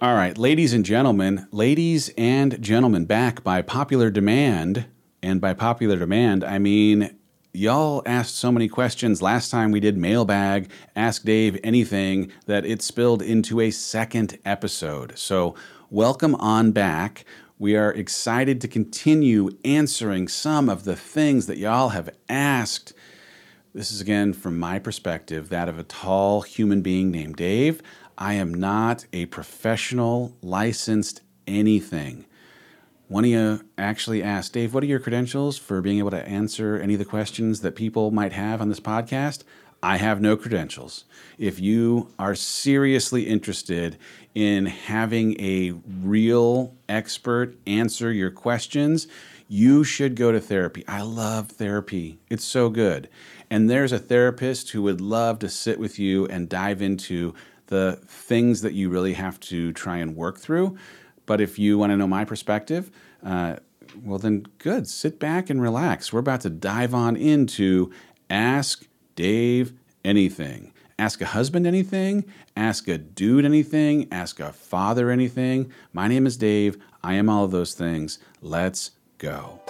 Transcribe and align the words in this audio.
All 0.00 0.14
right, 0.14 0.38
ladies 0.38 0.72
and 0.74 0.84
gentlemen, 0.84 1.48
ladies 1.50 2.08
and 2.16 2.62
gentlemen, 2.62 3.04
back 3.04 3.42
by 3.42 3.62
popular 3.62 4.10
demand. 4.10 4.86
And 5.24 5.40
by 5.40 5.54
popular 5.54 5.96
demand, 5.96 6.44
I 6.44 6.60
mean 6.60 7.18
y'all 7.52 8.04
asked 8.06 8.36
so 8.36 8.52
many 8.52 8.68
questions 8.68 9.22
last 9.22 9.50
time 9.50 9.72
we 9.72 9.80
did 9.80 9.98
mailbag, 9.98 10.70
ask 10.94 11.24
Dave 11.24 11.58
anything, 11.64 12.30
that 12.46 12.64
it 12.64 12.80
spilled 12.80 13.22
into 13.22 13.60
a 13.60 13.72
second 13.72 14.38
episode. 14.44 15.18
So, 15.18 15.56
welcome 15.90 16.36
on 16.36 16.70
back. 16.70 17.24
We 17.58 17.74
are 17.74 17.92
excited 17.92 18.60
to 18.60 18.68
continue 18.68 19.50
answering 19.64 20.28
some 20.28 20.68
of 20.68 20.84
the 20.84 20.94
things 20.94 21.48
that 21.48 21.58
y'all 21.58 21.88
have 21.88 22.10
asked. 22.28 22.92
This 23.74 23.90
is 23.90 24.00
again 24.00 24.32
from 24.32 24.60
my 24.60 24.78
perspective, 24.78 25.48
that 25.48 25.68
of 25.68 25.76
a 25.76 25.82
tall 25.82 26.42
human 26.42 26.82
being 26.82 27.10
named 27.10 27.34
Dave. 27.34 27.82
I 28.20 28.34
am 28.34 28.52
not 28.52 29.06
a 29.12 29.26
professional, 29.26 30.36
licensed 30.42 31.22
anything. 31.46 32.26
One 33.06 33.24
of 33.24 33.30
you 33.30 33.60
actually 33.78 34.24
asked, 34.24 34.54
Dave, 34.54 34.74
what 34.74 34.82
are 34.82 34.86
your 34.86 34.98
credentials 34.98 35.56
for 35.56 35.80
being 35.80 35.98
able 35.98 36.10
to 36.10 36.28
answer 36.28 36.76
any 36.76 36.94
of 36.94 36.98
the 36.98 37.04
questions 37.04 37.60
that 37.60 37.76
people 37.76 38.10
might 38.10 38.32
have 38.32 38.60
on 38.60 38.68
this 38.68 38.80
podcast? 38.80 39.44
I 39.84 39.98
have 39.98 40.20
no 40.20 40.36
credentials. 40.36 41.04
If 41.38 41.60
you 41.60 42.12
are 42.18 42.34
seriously 42.34 43.28
interested 43.28 43.96
in 44.34 44.66
having 44.66 45.40
a 45.40 45.74
real 46.02 46.74
expert 46.88 47.56
answer 47.68 48.10
your 48.10 48.32
questions, 48.32 49.06
you 49.46 49.84
should 49.84 50.16
go 50.16 50.32
to 50.32 50.40
therapy. 50.40 50.84
I 50.88 51.02
love 51.02 51.50
therapy, 51.50 52.18
it's 52.28 52.44
so 52.44 52.68
good. 52.68 53.08
And 53.48 53.70
there's 53.70 53.92
a 53.92 53.98
therapist 54.00 54.70
who 54.70 54.82
would 54.82 55.00
love 55.00 55.38
to 55.38 55.48
sit 55.48 55.78
with 55.78 56.00
you 56.00 56.26
and 56.26 56.48
dive 56.48 56.82
into 56.82 57.34
the 57.68 57.98
things 58.06 58.60
that 58.62 58.74
you 58.74 58.90
really 58.90 59.14
have 59.14 59.38
to 59.40 59.72
try 59.72 59.98
and 59.98 60.16
work 60.16 60.38
through. 60.38 60.76
But 61.26 61.40
if 61.40 61.58
you 61.58 61.78
want 61.78 61.92
to 61.92 61.96
know 61.96 62.06
my 62.06 62.24
perspective, 62.24 62.90
uh, 63.24 63.56
well, 64.02 64.18
then 64.18 64.46
good. 64.58 64.88
Sit 64.88 65.18
back 65.18 65.48
and 65.48 65.62
relax. 65.62 66.12
We're 66.12 66.20
about 66.20 66.42
to 66.42 66.50
dive 66.50 66.94
on 66.94 67.16
into 67.16 67.92
Ask 68.28 68.86
Dave 69.14 69.72
Anything. 70.04 70.72
Ask 71.00 71.20
a 71.20 71.26
husband 71.26 71.64
anything, 71.64 72.24
ask 72.56 72.88
a 72.88 72.98
dude 72.98 73.44
anything, 73.44 74.08
ask 74.10 74.40
a 74.40 74.52
father 74.52 75.10
anything. 75.10 75.72
My 75.92 76.08
name 76.08 76.26
is 76.26 76.36
Dave. 76.36 76.76
I 77.04 77.14
am 77.14 77.28
all 77.28 77.44
of 77.44 77.52
those 77.52 77.74
things. 77.74 78.18
Let's 78.42 78.90
go. 79.18 79.60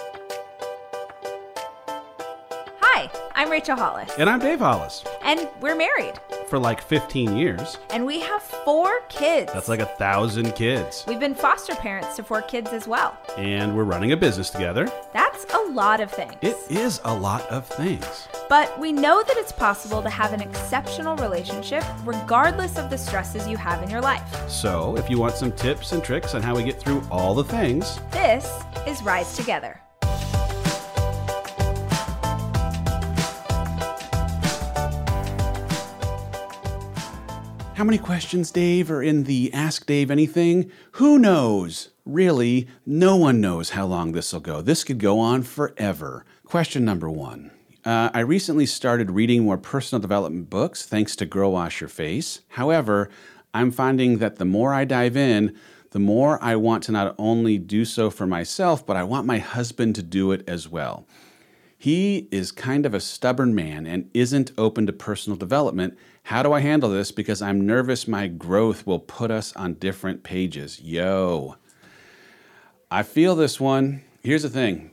Hi, 2.81 3.11
I'm 3.35 3.51
Rachel 3.51 3.75
Hollis. 3.75 4.11
And 4.17 4.27
I'm 4.27 4.39
Dave 4.39 4.57
Hollis. 4.57 5.03
And 5.29 5.47
we're 5.61 5.75
married. 5.75 6.19
For 6.47 6.57
like 6.57 6.81
15 6.81 7.37
years. 7.37 7.77
And 7.91 8.03
we 8.03 8.19
have 8.19 8.41
four 8.41 9.01
kids. 9.09 9.53
That's 9.53 9.69
like 9.69 9.79
a 9.79 9.85
thousand 9.85 10.53
kids. 10.53 11.05
We've 11.07 11.19
been 11.19 11.35
foster 11.35 11.75
parents 11.75 12.15
to 12.15 12.23
four 12.23 12.41
kids 12.41 12.71
as 12.71 12.87
well. 12.87 13.15
And 13.37 13.77
we're 13.77 13.83
running 13.83 14.11
a 14.11 14.17
business 14.17 14.49
together. 14.49 14.91
That's 15.13 15.45
a 15.53 15.71
lot 15.71 16.01
of 16.01 16.09
things. 16.09 16.33
It 16.41 16.57
is 16.71 16.99
a 17.03 17.13
lot 17.13 17.43
of 17.51 17.67
things. 17.67 18.27
But 18.49 18.79
we 18.79 18.91
know 18.91 19.21
that 19.21 19.37
it's 19.37 19.51
possible 19.51 20.01
to 20.01 20.09
have 20.09 20.33
an 20.33 20.41
exceptional 20.41 21.15
relationship 21.17 21.83
regardless 22.05 22.79
of 22.79 22.89
the 22.89 22.97
stresses 22.97 23.47
you 23.47 23.55
have 23.55 23.83
in 23.83 23.89
your 23.91 24.01
life. 24.01 24.49
So, 24.49 24.97
if 24.97 25.11
you 25.11 25.19
want 25.19 25.35
some 25.35 25.51
tips 25.51 25.91
and 25.91 26.03
tricks 26.03 26.33
on 26.33 26.41
how 26.41 26.55
we 26.55 26.63
get 26.63 26.79
through 26.79 27.03
all 27.11 27.35
the 27.35 27.43
things, 27.43 27.99
this 28.09 28.51
is 28.87 29.03
Rise 29.03 29.37
Together. 29.37 29.79
How 37.79 37.85
many 37.85 37.97
questions, 37.97 38.51
Dave, 38.51 38.91
are 38.91 39.01
in 39.01 39.23
the 39.23 39.53
Ask 39.53 39.85
Dave 39.85 40.11
Anything? 40.11 40.69
Who 40.95 41.17
knows? 41.17 41.91
Really, 42.03 42.67
no 42.85 43.15
one 43.15 43.39
knows 43.39 43.69
how 43.69 43.85
long 43.85 44.11
this 44.11 44.33
will 44.33 44.41
go. 44.41 44.61
This 44.61 44.83
could 44.83 44.97
go 44.97 45.17
on 45.17 45.43
forever. 45.43 46.25
Question 46.43 46.83
number 46.83 47.09
one. 47.09 47.51
Uh, 47.85 48.09
I 48.13 48.19
recently 48.19 48.65
started 48.65 49.11
reading 49.11 49.45
more 49.45 49.57
personal 49.57 50.01
development 50.01 50.49
books 50.49 50.85
thanks 50.85 51.15
to 51.15 51.25
Girl 51.25 51.53
Wash 51.53 51.79
Your 51.79 51.87
Face. 51.87 52.41
However, 52.49 53.09
I'm 53.53 53.71
finding 53.71 54.17
that 54.17 54.35
the 54.35 54.43
more 54.43 54.73
I 54.73 54.83
dive 54.83 55.15
in, 55.15 55.55
the 55.91 55.99
more 55.99 56.37
I 56.43 56.57
want 56.57 56.83
to 56.83 56.91
not 56.91 57.15
only 57.17 57.57
do 57.57 57.85
so 57.85 58.09
for 58.09 58.27
myself, 58.27 58.85
but 58.85 58.97
I 58.97 59.03
want 59.03 59.25
my 59.25 59.37
husband 59.37 59.95
to 59.95 60.03
do 60.03 60.33
it 60.33 60.43
as 60.49 60.67
well. 60.67 61.07
He 61.81 62.27
is 62.29 62.51
kind 62.51 62.85
of 62.85 62.93
a 62.93 62.99
stubborn 62.99 63.55
man 63.55 63.87
and 63.87 64.09
isn't 64.13 64.51
open 64.57 64.85
to 64.87 64.91
personal 64.91 65.37
development. 65.37 65.97
How 66.23 66.43
do 66.43 66.51
I 66.51 66.59
handle 66.59 66.89
this? 66.89 67.13
Because 67.13 67.41
I'm 67.41 67.65
nervous 67.65 68.05
my 68.05 68.27
growth 68.27 68.85
will 68.85 68.99
put 68.99 69.31
us 69.31 69.55
on 69.55 69.75
different 69.75 70.21
pages. 70.21 70.81
Yo. 70.81 71.55
I 72.91 73.03
feel 73.03 73.33
this 73.33 73.61
one. 73.61 74.03
Here's 74.21 74.43
the 74.43 74.49
thing 74.49 74.91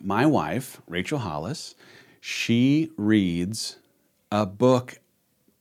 my 0.00 0.24
wife, 0.24 0.80
Rachel 0.86 1.18
Hollis, 1.18 1.74
she 2.20 2.92
reads 2.96 3.78
a 4.30 4.46
book 4.46 5.00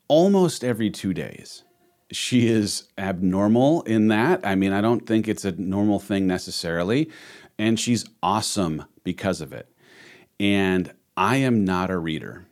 almost 0.07 0.63
every 0.63 0.91
two 0.91 1.11
days. 1.11 1.63
She 2.11 2.47
is 2.47 2.83
abnormal 2.99 3.81
in 3.83 4.09
that. 4.09 4.45
I 4.45 4.53
mean, 4.53 4.73
I 4.73 4.81
don't 4.81 5.07
think 5.07 5.27
it's 5.27 5.43
a 5.43 5.53
normal 5.53 5.97
thing 5.97 6.27
necessarily. 6.27 7.09
And 7.57 7.79
she's 7.79 8.05
awesome 8.21 8.85
because 9.03 9.41
of 9.41 9.53
it. 9.53 9.70
And 10.41 10.91
I 11.15 11.35
am 11.35 11.63
not 11.63 11.91
a 11.91 11.99
reader. 11.99 12.47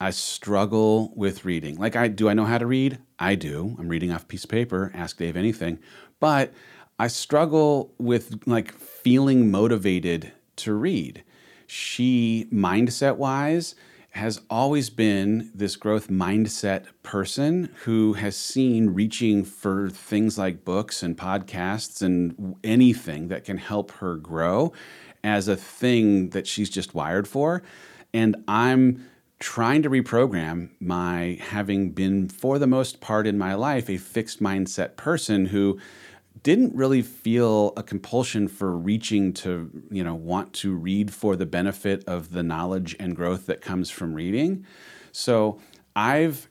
I 0.00 0.10
struggle 0.10 1.12
with 1.14 1.44
reading. 1.44 1.76
Like 1.76 1.94
I 1.94 2.08
do 2.08 2.28
I 2.28 2.34
know 2.34 2.44
how 2.44 2.58
to 2.58 2.66
read? 2.66 2.98
I 3.16 3.36
do. 3.36 3.76
I'm 3.78 3.88
reading 3.88 4.10
off 4.10 4.24
a 4.24 4.26
piece 4.26 4.42
of 4.42 4.50
paper, 4.50 4.90
ask 4.92 5.16
Dave 5.18 5.36
anything. 5.36 5.78
But 6.18 6.52
I 6.98 7.06
struggle 7.06 7.94
with 7.96 8.42
like 8.46 8.72
feeling 8.72 9.52
motivated 9.52 10.32
to 10.56 10.74
read. 10.74 11.22
She 11.68 12.48
mindset 12.52 13.18
wise 13.18 13.76
has 14.12 14.40
always 14.50 14.90
been 14.90 15.48
this 15.54 15.76
growth 15.76 16.08
mindset 16.08 16.86
person 17.04 17.72
who 17.84 18.14
has 18.14 18.36
seen 18.36 18.90
reaching 18.90 19.44
for 19.44 19.90
things 19.90 20.36
like 20.36 20.64
books 20.64 21.04
and 21.04 21.16
podcasts 21.16 22.02
and 22.02 22.56
anything 22.64 23.28
that 23.28 23.44
can 23.44 23.58
help 23.58 23.92
her 23.92 24.16
grow 24.16 24.72
as 25.24 25.48
a 25.48 25.56
thing 25.56 26.30
that 26.30 26.46
she's 26.46 26.70
just 26.70 26.94
wired 26.94 27.28
for. 27.28 27.62
And 28.12 28.36
I'm 28.46 29.08
trying 29.40 29.82
to 29.82 29.90
reprogram 29.90 30.70
my 30.80 31.38
having 31.40 31.90
been, 31.90 32.28
for 32.28 32.58
the 32.58 32.66
most 32.66 33.00
part 33.00 33.26
in 33.26 33.38
my 33.38 33.54
life, 33.54 33.88
a 33.88 33.96
fixed 33.96 34.42
mindset 34.42 34.96
person 34.96 35.46
who 35.46 35.78
didn't 36.42 36.74
really 36.74 37.02
feel 37.02 37.72
a 37.76 37.82
compulsion 37.82 38.48
for 38.48 38.76
reaching 38.76 39.32
to 39.32 39.70
you 39.90 40.04
know 40.04 40.14
want 40.14 40.52
to 40.52 40.74
read 40.74 41.12
for 41.12 41.36
the 41.36 41.46
benefit 41.46 42.04
of 42.06 42.32
the 42.32 42.42
knowledge 42.42 42.94
and 43.00 43.16
growth 43.16 43.46
that 43.46 43.60
comes 43.60 43.90
from 43.90 44.14
reading 44.14 44.64
so 45.10 45.58
i've 45.96 46.48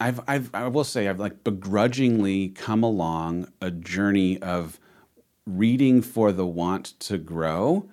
I've, 0.00 0.20
I've, 0.26 0.54
I 0.54 0.66
will 0.68 0.84
say 0.84 1.08
I've 1.08 1.20
like 1.20 1.44
begrudgingly 1.44 2.48
come 2.48 2.82
along 2.82 3.48
a 3.60 3.70
journey 3.70 4.42
of 4.42 4.78
reading 5.46 6.02
for 6.02 6.32
the 6.32 6.46
want 6.46 6.98
to 7.00 7.18
grow. 7.18 7.88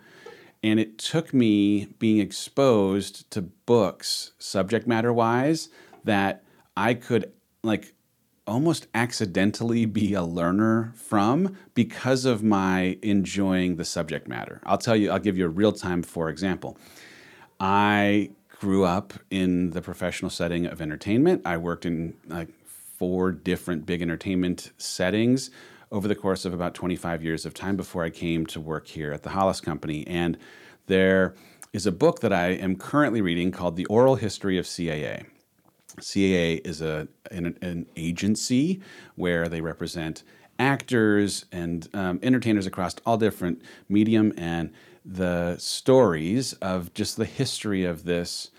And 0.63 0.79
it 0.79 0.97
took 0.97 1.33
me 1.33 1.87
being 1.97 2.19
exposed 2.19 3.29
to 3.31 3.41
books, 3.41 4.31
subject 4.37 4.87
matter 4.87 5.11
wise, 5.11 5.69
that 6.03 6.43
I 6.77 6.93
could 6.93 7.31
like 7.63 7.93
almost 8.47 8.87
accidentally 8.93 9.85
be 9.85 10.13
a 10.13 10.23
learner 10.23 10.93
from 10.95 11.55
because 11.73 12.25
of 12.25 12.43
my 12.43 12.97
enjoying 13.01 13.75
the 13.75 13.85
subject 13.85 14.27
matter. 14.27 14.61
I'll 14.65 14.77
tell 14.77 14.95
you, 14.95 15.11
I'll 15.11 15.19
give 15.19 15.37
you 15.37 15.45
a 15.45 15.49
real 15.49 15.71
time 15.71 16.03
for 16.03 16.29
example. 16.29 16.77
I 17.59 18.31
grew 18.59 18.83
up 18.83 19.13
in 19.29 19.71
the 19.71 19.81
professional 19.81 20.29
setting 20.29 20.65
of 20.65 20.81
entertainment. 20.81 21.43
I 21.45 21.57
worked 21.57 21.85
in 21.85 22.15
like 22.27 22.49
four 22.65 23.31
different 23.31 23.85
big 23.85 24.01
entertainment 24.01 24.71
settings 24.77 25.49
over 25.91 26.07
the 26.07 26.15
course 26.15 26.45
of 26.45 26.53
about 26.53 26.73
25 26.73 27.23
years 27.23 27.45
of 27.45 27.53
time 27.53 27.75
before 27.75 28.03
I 28.03 28.09
came 28.09 28.45
to 28.47 28.59
work 28.59 28.87
here 28.87 29.11
at 29.11 29.23
the 29.23 29.29
Hollis 29.31 29.59
Company. 29.59 30.07
And 30.07 30.37
there 30.87 31.35
is 31.73 31.85
a 31.85 31.91
book 31.91 32.21
that 32.21 32.31
I 32.31 32.47
am 32.47 32.75
currently 32.75 33.21
reading 33.21 33.51
called 33.51 33.75
The 33.75 33.85
Oral 33.85 34.15
History 34.15 34.57
of 34.57 34.65
CAA. 34.65 35.25
CAA 35.99 36.65
is 36.65 36.81
a, 36.81 37.07
an, 37.29 37.57
an 37.61 37.85
agency 37.97 38.81
where 39.15 39.49
they 39.49 39.59
represent 39.59 40.23
actors 40.57 41.45
and 41.51 41.89
um, 41.93 42.19
entertainers 42.23 42.65
across 42.65 42.95
all 43.05 43.17
different 43.17 43.61
medium 43.89 44.33
and 44.37 44.71
the 45.03 45.57
stories 45.57 46.53
of 46.53 46.93
just 46.93 47.17
the 47.17 47.25
history 47.25 47.83
of 47.83 48.03
this 48.05 48.51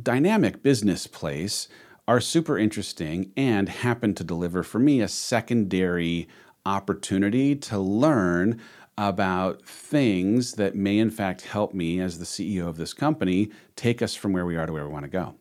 dynamic 0.00 0.62
business 0.62 1.06
place 1.06 1.68
are 2.08 2.20
super 2.20 2.58
interesting 2.58 3.30
and 3.36 3.68
happen 3.68 4.14
to 4.14 4.24
deliver 4.24 4.62
for 4.62 4.78
me 4.78 5.02
a 5.02 5.08
secondary 5.08 6.26
opportunity 6.64 7.54
to 7.54 7.78
learn 7.78 8.58
about 8.96 9.62
things 9.62 10.54
that 10.54 10.74
may 10.74 10.98
in 10.98 11.10
fact 11.10 11.42
help 11.42 11.74
me 11.74 12.00
as 12.00 12.18
the 12.18 12.24
CEO 12.24 12.66
of 12.66 12.78
this 12.78 12.94
company 12.94 13.50
take 13.76 14.00
us 14.00 14.14
from 14.14 14.32
where 14.32 14.46
we 14.46 14.56
are 14.56 14.64
to 14.64 14.72
where 14.72 14.86
we 14.86 14.92
want 14.92 15.04
to 15.04 15.10
go. 15.10 15.34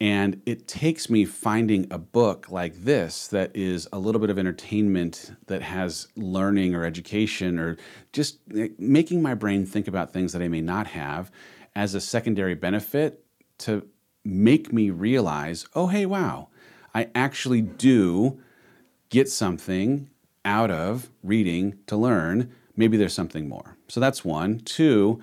And 0.00 0.40
it 0.46 0.68
takes 0.68 1.10
me 1.10 1.24
finding 1.24 1.88
a 1.90 1.98
book 1.98 2.48
like 2.48 2.74
this 2.82 3.26
that 3.28 3.54
is 3.54 3.88
a 3.92 3.98
little 3.98 4.20
bit 4.20 4.30
of 4.30 4.38
entertainment, 4.38 5.32
that 5.46 5.62
has 5.62 6.08
learning 6.16 6.74
or 6.74 6.84
education, 6.84 7.58
or 7.58 7.76
just 8.12 8.38
making 8.78 9.20
my 9.20 9.34
brain 9.34 9.66
think 9.66 9.88
about 9.88 10.12
things 10.12 10.32
that 10.32 10.42
I 10.42 10.48
may 10.48 10.60
not 10.60 10.86
have 10.88 11.30
as 11.74 11.94
a 11.94 12.00
secondary 12.00 12.54
benefit 12.54 13.24
to 13.58 13.86
make 14.24 14.72
me 14.72 14.90
realize 14.90 15.66
oh, 15.74 15.88
hey, 15.88 16.06
wow, 16.06 16.48
I 16.94 17.08
actually 17.14 17.62
do 17.62 18.40
get 19.08 19.28
something 19.28 20.08
out 20.44 20.70
of 20.70 21.10
reading 21.22 21.78
to 21.86 21.96
learn. 21.96 22.52
Maybe 22.76 22.96
there's 22.96 23.14
something 23.14 23.48
more. 23.48 23.76
So 23.88 24.00
that's 24.00 24.24
one. 24.24 24.60
Two, 24.60 25.20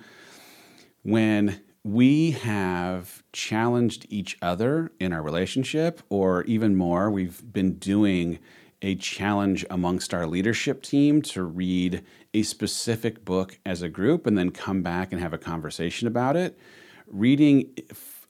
when 1.02 1.60
we 1.82 2.32
have 2.32 3.22
challenged 3.32 4.06
each 4.08 4.36
other 4.42 4.92
in 5.00 5.12
our 5.12 5.22
relationship, 5.22 6.02
or 6.08 6.44
even 6.44 6.76
more, 6.76 7.10
we've 7.10 7.42
been 7.52 7.74
doing 7.74 8.38
a 8.82 8.94
challenge 8.94 9.64
amongst 9.70 10.14
our 10.14 10.26
leadership 10.26 10.82
team 10.82 11.20
to 11.20 11.42
read 11.42 12.02
a 12.32 12.42
specific 12.42 13.24
book 13.24 13.58
as 13.66 13.82
a 13.82 13.88
group 13.88 14.26
and 14.26 14.38
then 14.38 14.50
come 14.50 14.82
back 14.82 15.12
and 15.12 15.20
have 15.20 15.32
a 15.32 15.38
conversation 15.38 16.06
about 16.06 16.36
it. 16.36 16.58
Reading 17.06 17.74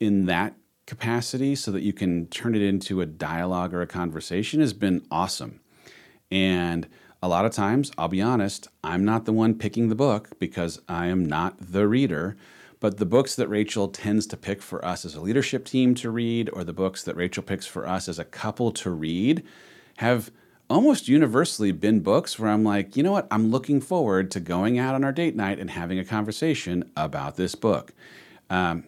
in 0.00 0.26
that 0.26 0.54
capacity 0.86 1.54
so 1.54 1.70
that 1.70 1.82
you 1.82 1.92
can 1.92 2.26
turn 2.26 2.54
it 2.54 2.62
into 2.62 3.00
a 3.00 3.06
dialogue 3.06 3.72
or 3.72 3.82
a 3.82 3.86
conversation 3.86 4.60
has 4.60 4.72
been 4.72 5.06
awesome. 5.10 5.60
And 6.32 6.88
a 7.22 7.28
lot 7.28 7.44
of 7.44 7.52
times, 7.52 7.92
I'll 7.98 8.08
be 8.08 8.22
honest, 8.22 8.66
I'm 8.82 9.04
not 9.04 9.26
the 9.26 9.32
one 9.32 9.54
picking 9.54 9.88
the 9.88 9.94
book 9.94 10.30
because 10.38 10.80
I 10.88 11.06
am 11.06 11.24
not 11.24 11.54
the 11.60 11.86
reader. 11.86 12.36
But 12.80 12.96
the 12.96 13.06
books 13.06 13.36
that 13.36 13.48
Rachel 13.48 13.88
tends 13.88 14.26
to 14.28 14.38
pick 14.38 14.62
for 14.62 14.82
us 14.82 15.04
as 15.04 15.14
a 15.14 15.20
leadership 15.20 15.66
team 15.66 15.94
to 15.96 16.10
read, 16.10 16.48
or 16.54 16.64
the 16.64 16.72
books 16.72 17.02
that 17.04 17.14
Rachel 17.14 17.42
picks 17.42 17.66
for 17.66 17.86
us 17.86 18.08
as 18.08 18.18
a 18.18 18.24
couple 18.24 18.72
to 18.72 18.90
read, 18.90 19.44
have 19.98 20.30
almost 20.70 21.06
universally 21.06 21.72
been 21.72 22.00
books 22.00 22.38
where 22.38 22.50
I'm 22.50 22.64
like, 22.64 22.96
you 22.96 23.02
know 23.02 23.12
what? 23.12 23.28
I'm 23.30 23.50
looking 23.50 23.82
forward 23.82 24.30
to 24.30 24.40
going 24.40 24.78
out 24.78 24.94
on 24.94 25.04
our 25.04 25.12
date 25.12 25.36
night 25.36 25.58
and 25.58 25.68
having 25.68 25.98
a 25.98 26.04
conversation 26.04 26.90
about 26.96 27.36
this 27.36 27.54
book. 27.54 27.92
Um, 28.48 28.84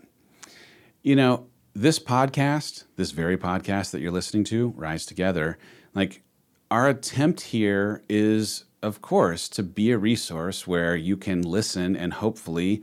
you 1.03 1.17
know, 1.17 1.47
this 1.75 1.99
podcast, 1.99 2.85
this 2.97 3.11
very 3.11 3.37
podcast 3.37 3.91
that 3.91 4.01
you're 4.01 4.13
listening 4.13 4.45
to, 4.45 4.69
Rise 4.77 5.05
Together, 5.05 5.59
like 5.95 6.23
our 6.71 6.89
attempt 6.89 7.41
here 7.41 8.03
is, 8.09 8.65
of 8.83 9.03
course, 9.03 9.49
to 9.51 9.63
be 9.63 9.91
a 9.91 9.99
resource 9.99 10.67
where 10.67 10.95
you 10.95 11.17
can 11.17 11.43
listen 11.43 11.97
and 11.97 12.15
hopefully 12.15 12.83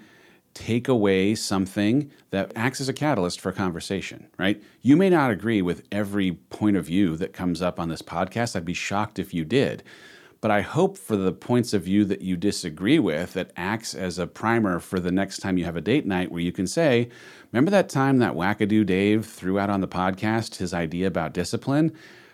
take 0.54 0.88
away 0.88 1.34
something 1.36 2.12
that 2.32 2.52
acts 2.56 2.82
as 2.82 2.90
a 2.90 2.94
catalyst 2.94 3.40
for 3.40 3.52
conversation, 3.52 4.28
right? 4.38 4.62
You 4.82 4.98
may 4.98 5.10
not 5.10 5.32
agree 5.32 5.62
with 5.62 5.84
every 5.92 6.34
point 6.34 6.76
of 6.76 6.86
view 6.86 7.16
that 7.18 7.32
comes 7.32 7.62
up 7.62 7.80
on 7.80 7.88
this 7.88 8.02
podcast. 8.02 8.56
I'd 8.56 8.66
be 8.66 8.74
shocked 8.74 9.20
if 9.20 9.34
you 9.34 9.46
did. 9.46 9.84
But 10.42 10.52
I 10.52 10.62
hope 10.62 10.98
for 10.98 11.18
the 11.18 11.34
points 11.34 11.74
of 11.74 11.84
view 11.84 12.06
that 12.06 12.22
you 12.22 12.38
disagree 12.38 12.98
with, 12.98 13.36
it 13.36 13.52
acts 13.58 13.94
as 13.94 14.18
a 14.18 14.28
primer 14.28 14.80
for 14.80 15.00
the 15.00 15.12
next 15.12 15.40
time 15.40 15.58
you 15.58 15.66
have 15.66 15.76
a 15.76 15.82
date 15.82 16.06
night 16.06 16.32
where 16.32 16.42
you 16.42 16.52
can 16.52 16.68
say, 16.68 17.10
Remember 17.52 17.72
that 17.72 17.90
time 17.90 18.20
that 18.20 18.36
wackadoo 18.36 18.86
Dave 18.86 19.26
threw 19.26 19.60
out 19.60 19.70
on 19.70 19.82
the 19.82 19.88
podcast 19.88 20.58
his 20.58 20.74
idea 20.74 21.08
about 21.08 21.34
discipline? 21.34 21.92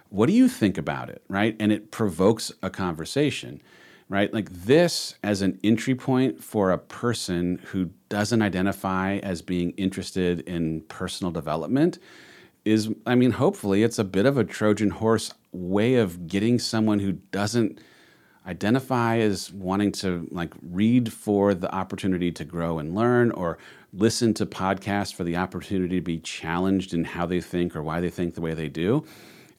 What 0.09 0.27
do 0.27 0.33
you 0.33 0.47
think 0.47 0.77
about 0.77 1.09
it, 1.09 1.23
right? 1.27 1.55
And 1.59 1.71
it 1.71 1.91
provokes 1.91 2.51
a 2.61 2.69
conversation 2.69 3.61
right? 4.09 4.33
Like 4.33 4.51
this 4.51 5.15
as 5.23 5.41
an 5.41 5.59
entry 5.63 5.95
point 5.95 6.43
for 6.43 6.71
a 6.71 6.77
person 6.77 7.59
who 7.71 7.89
doesn't 8.09 8.41
identify 8.41 9.17
as 9.17 9.41
being 9.41 9.71
interested 9.71 10.41
in 10.41 10.81
personal 10.81 11.31
development 11.31 11.97
is, 12.63 12.89
I 13.05 13.15
mean, 13.15 13.31
hopefully 13.31 13.83
it's 13.83 13.99
a 13.99 14.03
bit 14.03 14.25
of 14.25 14.37
a 14.37 14.43
Trojan 14.43 14.91
horse 14.91 15.33
way 15.51 15.95
of 15.95 16.27
getting 16.27 16.59
someone 16.59 16.99
who 16.99 17.13
doesn't 17.13 17.79
identify 18.47 19.17
as 19.17 19.51
wanting 19.51 19.91
to 19.91 20.27
like 20.31 20.53
read 20.61 21.11
for 21.11 21.53
the 21.53 21.73
opportunity 21.73 22.31
to 22.31 22.43
grow 22.43 22.79
and 22.79 22.95
learn 22.95 23.31
or 23.31 23.57
listen 23.93 24.33
to 24.35 24.45
podcasts 24.45 25.13
for 25.13 25.23
the 25.23 25.37
opportunity 25.37 25.95
to 25.95 26.01
be 26.01 26.19
challenged 26.19 26.93
in 26.93 27.03
how 27.03 27.25
they 27.25 27.41
think 27.41 27.75
or 27.75 27.81
why 27.81 27.99
they 27.99 28.09
think 28.09 28.35
the 28.35 28.41
way 28.41 28.53
they 28.53 28.69
do 28.69 29.05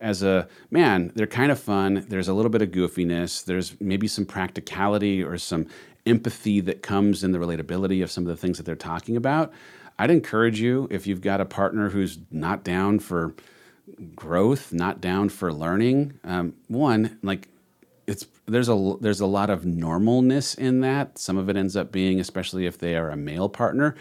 as 0.01 0.23
a 0.23 0.47
man, 0.71 1.13
they're 1.15 1.27
kind 1.27 1.51
of 1.51 1.59
fun. 1.59 2.05
There's 2.09 2.29
a 2.29 2.35
little 2.35 2.51
bit 2.51 2.63
of 2.63 2.71
goofiness. 2.71 3.45
There's 3.45 3.79
maybe 3.81 4.09
some 4.09 4.27
practicality 4.27 5.23
or 5.23 5.39
some 5.39 5.67
empathy 6.05 6.61
that 6.61 6.83
comes 6.83 7.25
in 7.25 7.33
the 7.33 7.39
relatability 7.39 8.03
of 8.03 8.11
some 8.11 8.25
of 8.25 8.29
the 8.29 8.37
things 8.37 8.59
that 8.59 8.65
they're 8.65 8.77
talking 8.77 9.17
about. 9.17 9.53
I'd 9.99 10.11
encourage 10.11 10.61
you 10.61 10.87
if 10.91 11.07
you've 11.07 11.23
got 11.23 11.41
a 11.41 11.47
partner 11.47 11.89
who's 11.89 12.19
not 12.31 12.63
down 12.63 12.99
for 12.99 13.35
growth, 14.15 14.73
not 14.73 15.01
down 15.01 15.31
for 15.31 15.53
learning. 15.53 16.19
Um, 16.23 16.55
one, 16.69 17.19
like 17.23 17.49
it's 18.07 18.27
there's 18.47 18.69
a 18.69 18.95
there's 19.01 19.21
a 19.21 19.27
lot 19.27 19.51
of 19.51 19.63
normalness 19.63 20.57
in 20.57 20.81
that. 20.81 21.19
Some 21.19 21.37
of 21.37 21.49
it 21.49 21.57
ends 21.57 21.77
up 21.77 21.93
being, 21.93 22.21
especially 22.21 22.67
if 22.67 22.79
they 22.79 22.97
are 22.97 23.11
a 23.11 23.17
male 23.17 23.49
partner, 23.49 23.97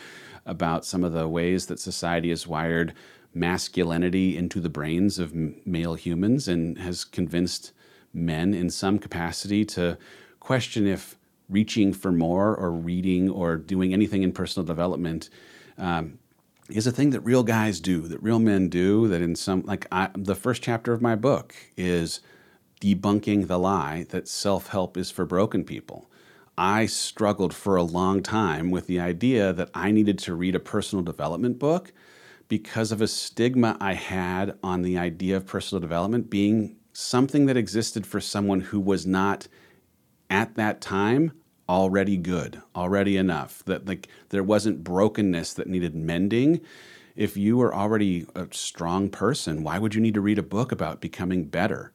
about 0.45 0.85
some 0.85 1.03
of 1.03 1.13
the 1.13 1.27
ways 1.27 1.65
that 1.67 1.79
society 1.79 2.29
has 2.29 2.47
wired 2.47 2.93
masculinity 3.33 4.37
into 4.37 4.61
the 4.61 4.69
brains 4.69 5.19
of 5.19 5.33
male 5.65 5.95
humans 5.95 6.47
and 6.47 6.77
has 6.77 7.03
convinced 7.03 7.73
men 8.13 8.53
in 8.53 8.69
some 8.69 8.97
capacity 8.97 9.65
to 9.65 9.97
question 10.39 10.87
if 10.87 11.17
reaching 11.49 11.91
for 11.91 12.11
more 12.11 12.55
or 12.55 12.71
reading 12.71 13.29
or 13.29 13.57
doing 13.57 13.93
anything 13.93 14.23
in 14.23 14.31
personal 14.31 14.65
development 14.65 15.29
um, 15.77 16.17
is 16.69 16.87
a 16.87 16.91
thing 16.91 17.11
that 17.11 17.19
real 17.21 17.43
guys 17.43 17.79
do, 17.79 18.01
that 18.01 18.21
real 18.23 18.39
men 18.39 18.69
do, 18.69 19.07
that 19.07 19.21
in 19.21 19.35
some, 19.35 19.61
like 19.63 19.85
I, 19.91 20.09
the 20.15 20.33
first 20.33 20.63
chapter 20.63 20.93
of 20.93 21.01
my 21.01 21.15
book 21.15 21.53
is 21.77 22.21
debunking 22.85 23.47
the 23.47 23.57
lie 23.57 24.05
that 24.09 24.27
self 24.27 24.67
help 24.67 24.97
is 24.97 25.09
for 25.09 25.25
broken 25.25 25.63
people. 25.63 26.09
I 26.57 26.85
struggled 26.85 27.53
for 27.53 27.75
a 27.75 27.83
long 27.83 28.21
time 28.21 28.71
with 28.71 28.87
the 28.87 28.99
idea 28.99 29.51
that 29.53 29.69
I 29.73 29.91
needed 29.91 30.19
to 30.19 30.35
read 30.35 30.55
a 30.55 30.59
personal 30.59 31.03
development 31.03 31.59
book 31.59 31.91
because 32.47 32.91
of 32.91 33.01
a 33.01 33.07
stigma 33.07 33.75
I 33.81 33.93
had 33.93 34.57
on 34.63 34.83
the 34.83 34.97
idea 34.97 35.37
of 35.37 35.47
personal 35.47 35.81
development 35.81 36.29
being 36.29 36.77
something 36.93 37.47
that 37.47 37.57
existed 37.57 38.05
for 38.05 38.21
someone 38.21 38.61
who 38.61 38.79
was 38.79 39.05
not 39.05 39.47
at 40.29 40.55
that 40.55 40.79
time 40.79 41.33
already 41.67 42.15
good, 42.15 42.61
already 42.75 43.17
enough, 43.17 43.63
that 43.65 43.87
like 43.87 44.07
there 44.29 44.43
wasn't 44.43 44.83
brokenness 44.83 45.53
that 45.53 45.67
needed 45.67 45.95
mending. 45.95 46.61
If 47.15 47.35
you 47.35 47.57
were 47.57 47.73
already 47.73 48.27
a 48.35 48.47
strong 48.51 49.09
person, 49.09 49.63
why 49.63 49.79
would 49.79 49.95
you 49.95 50.01
need 50.01 50.13
to 50.13 50.21
read 50.21 50.37
a 50.39 50.43
book 50.43 50.71
about 50.71 51.01
becoming 51.01 51.45
better? 51.45 51.91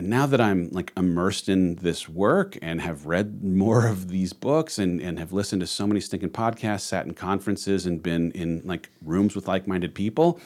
And 0.00 0.08
now 0.08 0.24
that 0.24 0.40
I'm 0.40 0.70
like 0.70 0.94
immersed 0.96 1.50
in 1.50 1.74
this 1.74 2.08
work 2.08 2.56
and 2.62 2.80
have 2.80 3.04
read 3.04 3.44
more 3.44 3.86
of 3.86 4.08
these 4.08 4.32
books 4.32 4.78
and, 4.78 4.98
and 4.98 5.18
have 5.18 5.34
listened 5.34 5.60
to 5.60 5.66
so 5.66 5.86
many 5.86 6.00
stinking 6.00 6.30
podcasts, 6.30 6.80
sat 6.80 7.04
in 7.04 7.12
conferences 7.12 7.84
and 7.84 8.02
been 8.02 8.30
in 8.30 8.62
like 8.64 8.88
rooms 9.02 9.36
with 9.36 9.46
like-minded 9.46 9.94
people, 9.94 10.40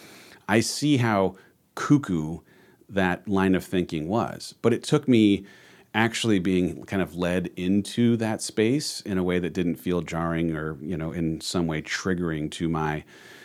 I 0.49 0.58
see 0.58 0.96
how 0.96 1.37
cuckoo 1.76 2.40
that 2.88 3.28
line 3.28 3.54
of 3.54 3.64
thinking 3.64 4.08
was. 4.08 4.56
But 4.61 4.73
it 4.73 4.82
took 4.82 5.06
me 5.06 5.46
actually 5.94 6.40
being 6.40 6.84
kind 6.87 7.00
of 7.00 7.14
led 7.14 7.49
into 7.54 8.16
that 8.16 8.42
space 8.42 9.02
in 9.02 9.18
a 9.18 9.23
way 9.23 9.38
that 9.38 9.52
didn't 9.52 9.76
feel 9.76 10.00
jarring 10.00 10.56
or, 10.56 10.76
you 10.80 10.96
know, 10.96 11.12
in 11.12 11.40
some 11.40 11.68
way 11.68 11.80
triggering 11.80 12.50
to 12.50 12.68
my 12.68 13.04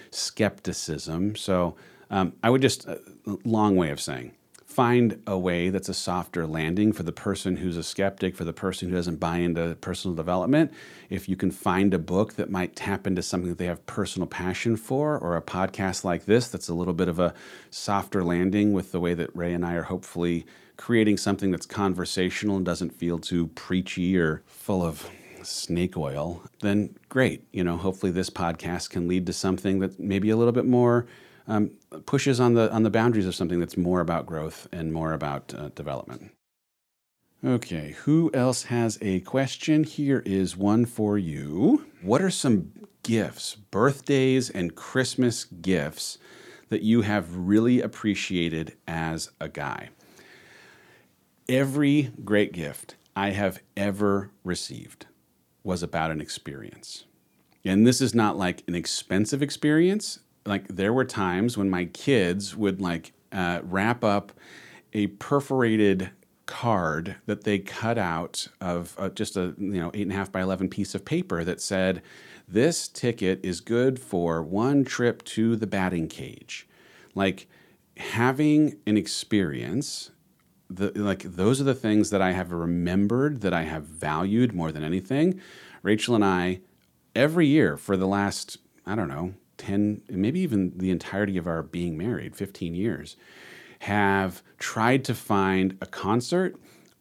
skepticism. 0.09 1.35
So 1.35 1.75
um, 2.09 2.33
I 2.41 2.49
would 2.49 2.63
just, 2.63 2.89
uh, 2.89 2.95
long 3.45 3.75
way 3.75 3.91
of 3.91 4.01
saying, 4.01 4.31
find 4.79 5.21
a 5.27 5.37
way 5.37 5.69
that's 5.69 5.89
a 5.89 5.93
softer 5.93 6.47
landing 6.47 6.93
for 6.93 7.03
the 7.03 7.11
person 7.11 7.57
who's 7.57 7.75
a 7.75 7.83
skeptic, 7.83 8.33
for 8.33 8.45
the 8.45 8.53
person 8.53 8.87
who 8.87 8.95
doesn't 8.95 9.19
buy 9.19 9.35
into 9.35 9.75
personal 9.81 10.15
development. 10.15 10.71
If 11.09 11.27
you 11.27 11.35
can 11.35 11.51
find 11.51 11.93
a 11.93 11.99
book 11.99 12.35
that 12.35 12.49
might 12.49 12.77
tap 12.77 13.05
into 13.05 13.21
something 13.21 13.49
that 13.49 13.57
they 13.57 13.65
have 13.65 13.85
personal 13.87 14.25
passion 14.25 14.77
for, 14.77 15.17
or 15.17 15.35
a 15.35 15.41
podcast 15.41 16.05
like 16.05 16.23
this 16.23 16.47
that's 16.47 16.69
a 16.69 16.73
little 16.73 16.93
bit 16.93 17.09
of 17.09 17.19
a 17.19 17.33
softer 17.69 18.23
landing 18.23 18.71
with 18.71 18.93
the 18.93 19.01
way 19.01 19.13
that 19.15 19.35
Ray 19.35 19.53
and 19.53 19.65
I 19.65 19.73
are 19.73 19.83
hopefully 19.83 20.45
creating 20.77 21.17
something 21.17 21.51
that's 21.51 21.65
conversational 21.65 22.55
and 22.55 22.65
doesn't 22.65 22.97
feel 22.97 23.19
too 23.19 23.47
preachy 23.47 24.17
or 24.17 24.43
full 24.45 24.81
of 24.81 25.09
snake 25.43 25.97
oil, 25.97 26.41
then 26.61 26.95
great. 27.09 27.43
You 27.51 27.65
know, 27.65 27.75
hopefully 27.75 28.13
this 28.13 28.29
podcast 28.29 28.91
can 28.91 29.09
lead 29.09 29.25
to 29.25 29.33
something 29.33 29.79
that 29.79 29.99
maybe 29.99 30.29
a 30.29 30.37
little 30.37 30.53
bit 30.53 30.65
more 30.65 31.05
um, 31.49 31.71
pushes 32.05 32.39
on 32.39 32.53
the 32.53 32.71
on 32.71 32.83
the 32.83 32.89
boundaries 32.89 33.25
of 33.27 33.35
something 33.35 33.59
that's 33.59 33.75
more 33.75 33.99
about 33.99 34.25
growth 34.25 34.67
and 34.71 34.93
more 34.93 35.11
about 35.11 35.53
uh, 35.53 35.69
development. 35.69 36.31
Okay, 37.43 37.95
who 38.03 38.29
else 38.33 38.63
has 38.63 38.97
a 39.01 39.21
question? 39.21 39.83
Here 39.83 40.21
is 40.25 40.55
one 40.55 40.85
for 40.85 41.17
you. 41.17 41.85
What 42.01 42.21
are 42.21 42.29
some 42.29 42.71
gifts, 43.01 43.55
birthdays 43.55 44.49
and 44.49 44.75
Christmas 44.75 45.45
gifts 45.45 46.17
that 46.67 46.81
you 46.83 47.01
have 47.01 47.35
really 47.35 47.81
appreciated 47.81 48.75
as 48.87 49.31
a 49.39 49.49
guy? 49.49 49.89
Every 51.47 52.11
great 52.23 52.51
gift 52.51 52.95
I 53.15 53.31
have 53.31 53.61
ever 53.75 54.31
received 54.43 55.07
was 55.63 55.81
about 55.81 56.11
an 56.11 56.21
experience. 56.21 57.05
And 57.65 57.87
this 57.87 58.01
is 58.01 58.13
not 58.13 58.37
like 58.37 58.63
an 58.67 58.75
expensive 58.75 59.41
experience 59.41 60.19
like 60.49 60.67
there 60.67 60.91
were 60.91 61.05
times 61.05 61.57
when 61.57 61.69
my 61.69 61.85
kids 61.85 62.57
would 62.57 62.81
like 62.81 63.13
uh, 63.31 63.61
wrap 63.63 64.03
up 64.03 64.33
a 64.93 65.07
perforated 65.07 66.09
card 66.47 67.15
that 67.27 67.43
they 67.43 67.59
cut 67.59 67.99
out 67.99 68.47
of 68.59 68.95
uh, 68.97 69.09
just 69.09 69.37
a 69.37 69.53
you 69.59 69.79
know 69.79 69.91
eight 69.93 70.01
and 70.01 70.11
a 70.11 70.15
half 70.15 70.31
by 70.31 70.41
eleven 70.41 70.67
piece 70.67 70.95
of 70.95 71.05
paper 71.05 71.43
that 71.43 71.61
said, 71.61 72.01
"This 72.47 72.87
ticket 72.87 73.39
is 73.43 73.61
good 73.61 73.99
for 73.99 74.41
one 74.41 74.83
trip 74.83 75.23
to 75.25 75.55
the 75.55 75.67
batting 75.67 76.07
cage." 76.07 76.67
Like 77.13 77.47
having 77.97 78.77
an 78.87 78.97
experience 78.97 80.11
the, 80.69 80.91
like 80.95 81.23
those 81.23 81.59
are 81.59 81.65
the 81.65 81.75
things 81.75 82.09
that 82.11 82.21
I 82.21 82.31
have 82.31 82.51
remembered 82.51 83.41
that 83.41 83.53
I 83.53 83.63
have 83.63 83.83
valued 83.83 84.53
more 84.53 84.71
than 84.71 84.83
anything. 84.83 85.39
Rachel 85.81 86.15
and 86.15 86.23
I, 86.23 86.61
every 87.15 87.47
year 87.47 87.77
for 87.77 87.95
the 87.95 88.07
last 88.07 88.57
I 88.85 88.95
don't 88.95 89.07
know 89.07 89.33
ten, 89.59 90.01
maybe 90.09 90.39
even 90.39 90.75
the 90.77 90.89
entirety 90.89 91.37
of 91.37 91.45
our 91.45 91.61
being 91.61 91.97
married, 91.97 92.35
fifteen 92.35 92.73
years, 92.73 93.15
have 93.79 94.41
tried 94.57 95.05
to 95.05 95.13
find 95.13 95.77
a 95.81 95.85
concert 95.85 96.55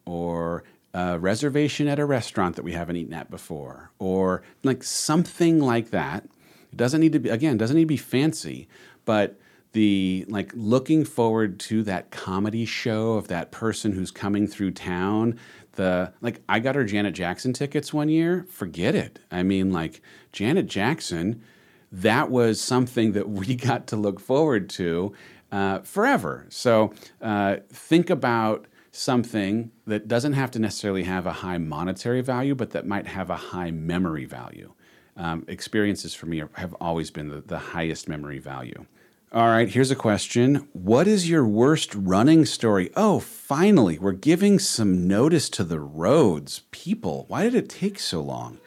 or 0.05 0.63
a 0.93 1.17
reservation 1.17 1.87
at 1.87 1.97
a 1.97 2.05
restaurant 2.05 2.55
that 2.55 2.63
we 2.63 2.73
haven't 2.73 2.95
eaten 2.97 3.13
at 3.13 3.31
before, 3.31 3.91
or 3.97 4.43
like 4.63 4.83
something 4.83 5.59
like 5.59 5.89
that. 5.89 6.25
It 6.71 6.77
doesn't 6.77 7.01
need 7.01 7.13
to 7.13 7.19
be 7.19 7.29
again, 7.29 7.57
doesn't 7.57 7.75
need 7.75 7.83
to 7.83 7.87
be 7.87 7.97
fancy, 7.97 8.67
but 9.05 9.39
the 9.71 10.25
like 10.27 10.51
looking 10.55 11.05
forward 11.05 11.59
to 11.59 11.83
that 11.83 12.11
comedy 12.11 12.65
show 12.65 13.13
of 13.13 13.27
that 13.27 13.51
person 13.51 13.91
who's 13.91 14.11
coming 14.11 14.47
through 14.47 14.71
town 14.71 15.39
the 15.73 16.11
like 16.21 16.41
i 16.49 16.59
got 16.59 16.75
her 16.75 16.83
janet 16.83 17.13
jackson 17.13 17.53
tickets 17.53 17.93
one 17.93 18.09
year 18.09 18.45
forget 18.49 18.95
it 18.95 19.19
i 19.31 19.43
mean 19.43 19.71
like 19.71 20.01
janet 20.31 20.65
jackson 20.65 21.41
that 21.91 22.29
was 22.29 22.61
something 22.61 23.13
that 23.13 23.29
we 23.29 23.55
got 23.69 23.87
to 23.87 23.95
look 23.95 24.19
forward 24.19 24.69
to 24.69 25.13
uh, 25.51 25.79
forever 25.79 26.45
so 26.49 26.93
uh, 27.21 27.57
think 27.69 28.09
about 28.09 28.65
something 28.91 29.71
that 29.85 30.07
doesn't 30.07 30.33
have 30.33 30.51
to 30.51 30.59
necessarily 30.59 31.03
have 31.03 31.25
a 31.25 31.33
high 31.33 31.57
monetary 31.57 32.21
value 32.21 32.55
but 32.55 32.71
that 32.71 32.85
might 32.85 33.07
have 33.07 33.29
a 33.29 33.35
high 33.35 33.71
memory 33.71 34.25
value 34.25 34.73
um, 35.17 35.43
experiences 35.47 36.13
for 36.13 36.27
me 36.27 36.41
have 36.53 36.73
always 36.79 37.11
been 37.11 37.29
the, 37.29 37.41
the 37.41 37.59
highest 37.59 38.07
memory 38.07 38.39
value 38.39 38.85
all 39.31 39.47
right, 39.47 39.69
here's 39.69 39.91
a 39.91 39.95
question. 39.95 40.67
What 40.73 41.07
is 41.07 41.29
your 41.29 41.45
worst 41.45 41.93
running 41.93 42.45
story? 42.45 42.89
Oh, 42.95 43.19
finally, 43.19 43.99
we're 43.99 44.11
giving 44.11 44.57
some 44.57 45.07
notice 45.07 45.51
to 45.51 45.63
the 45.63 45.79
roads. 45.79 46.63
People, 46.71 47.25
why 47.27 47.43
did 47.43 47.53
it 47.53 47.69
take 47.69 47.99
so 47.99 48.21
long? 48.21 48.57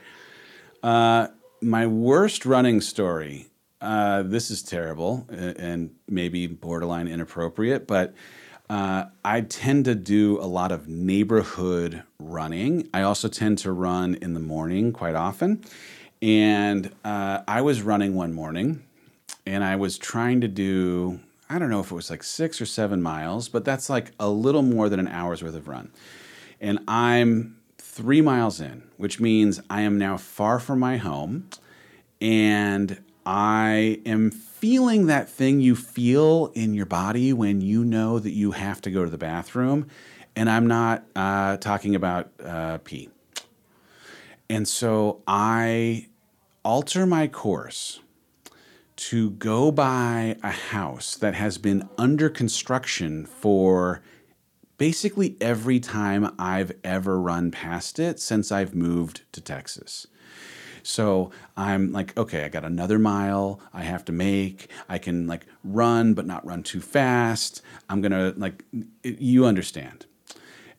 Uh, 0.81 1.29
my 1.63 1.87
worst 1.87 2.45
running 2.45 2.81
story. 2.81 3.47
Uh, 3.81 4.23
this 4.23 4.51
is 4.51 4.63
terrible 4.63 5.27
and 5.31 5.95
maybe 6.09 6.47
borderline 6.47 7.09
inappropriate, 7.09 7.87
but 7.87 8.15
uh, 8.71 9.07
I 9.25 9.43
tend 9.43 9.85
to 9.87 9.95
do 9.95 10.41
a 10.41 10.47
lot 10.47 10.73
of 10.73 10.89
neighborhood 10.89 12.03
running. 12.19 12.89
I 12.95 13.03
also 13.03 13.29
tend 13.29 13.59
to 13.59 13.73
run 13.73 14.15
in 14.17 14.35
the 14.35 14.41
morning 14.41 14.93
quite 14.93 15.15
often. 15.15 15.65
And 16.21 16.93
uh, 17.05 17.41
I 17.49 17.61
was 17.63 17.83
running 17.83 18.15
one 18.15 18.33
morning 18.33 18.85
and 19.45 19.65
I 19.65 19.77
was 19.77 19.99
trying 19.99 20.41
to 20.43 20.49
do, 20.49 21.21
I 21.51 21.59
don't 21.59 21.71
know 21.71 21.81
if 21.81 21.91
it 21.91 21.95
was 21.95 22.09
like 22.09 22.23
six 22.23 22.61
or 22.61 22.67
seven 22.67 23.03
miles, 23.03 23.49
but 23.49 23.65
that's 23.65 23.91
like 23.91 24.13
a 24.21 24.29
little 24.29 24.63
more 24.63 24.89
than 24.89 25.01
an 25.01 25.09
hour's 25.09 25.43
worth 25.43 25.57
of 25.57 25.67
run. 25.67 25.91
And 26.61 26.79
I'm 26.87 27.57
three 27.93 28.23
miles 28.23 28.59
in, 28.59 28.83
which 28.97 29.21
means 29.21 29.61
I 29.69 29.83
am 29.83 29.99
now 29.99 30.17
far 30.17 30.59
from 30.59 30.79
my 30.79 30.97
home 30.97 31.51
and 32.23 33.03
I 33.27 34.01
am 34.07 34.31
feeling 34.31 35.07
that 35.07 35.29
thing 35.29 35.61
you 35.61 35.77
feel 35.77 36.51
in 36.55 36.73
your 36.73 36.87
body 36.87 37.35
when 37.35 37.61
you 37.61 37.85
know 37.85 38.19
that 38.19 38.31
you 38.31 38.53
have 38.53 38.81
to 38.83 38.91
go 38.91 39.05
to 39.05 39.11
the 39.11 39.19
bathroom. 39.19 39.89
And 40.35 40.49
I'm 40.49 40.67
not 40.67 41.05
uh, 41.15 41.59
talking 41.59 41.95
about 41.95 42.31
uh, 42.43 42.79
pee. 42.79 43.11
And 44.49 44.67
so 44.67 45.21
I 45.27 46.09
alter 46.65 47.05
my 47.05 47.29
course 47.29 48.01
to 48.97 49.31
go 49.33 49.71
by 49.71 50.37
a 50.43 50.51
house 50.51 51.15
that 51.17 51.35
has 51.35 51.59
been 51.59 51.89
under 51.99 52.31
construction 52.31 53.27
for 53.27 54.01
basically 54.83 55.37
every 55.41 55.79
time 55.79 56.35
I've 56.41 56.73
ever 56.83 57.21
run 57.21 57.53
past 57.53 58.01
it 58.01 58.19
since 58.19 58.51
I've 58.51 58.75
moved 58.75 59.23
to 59.31 59.41
Texas. 59.41 60.09
So 60.83 61.31
I'm 61.57 61.93
like, 61.93 62.17
okay, 62.19 62.45
I 62.45 62.49
got 62.49 62.65
another 62.65 62.99
mile 62.99 63.61
I 63.73 63.83
have 63.83 64.05
to 64.07 64.13
make. 64.13 64.69
I 64.89 64.99
can 64.99 65.29
like 65.29 65.47
run, 65.63 66.15
but 66.15 66.27
not 66.27 66.45
run 66.45 66.65
too 66.65 66.81
fast. 66.81 67.63
I'm 67.89 68.01
gonna 68.01 68.35
like, 68.37 68.65
you 69.05 69.47
understand. 69.47 70.07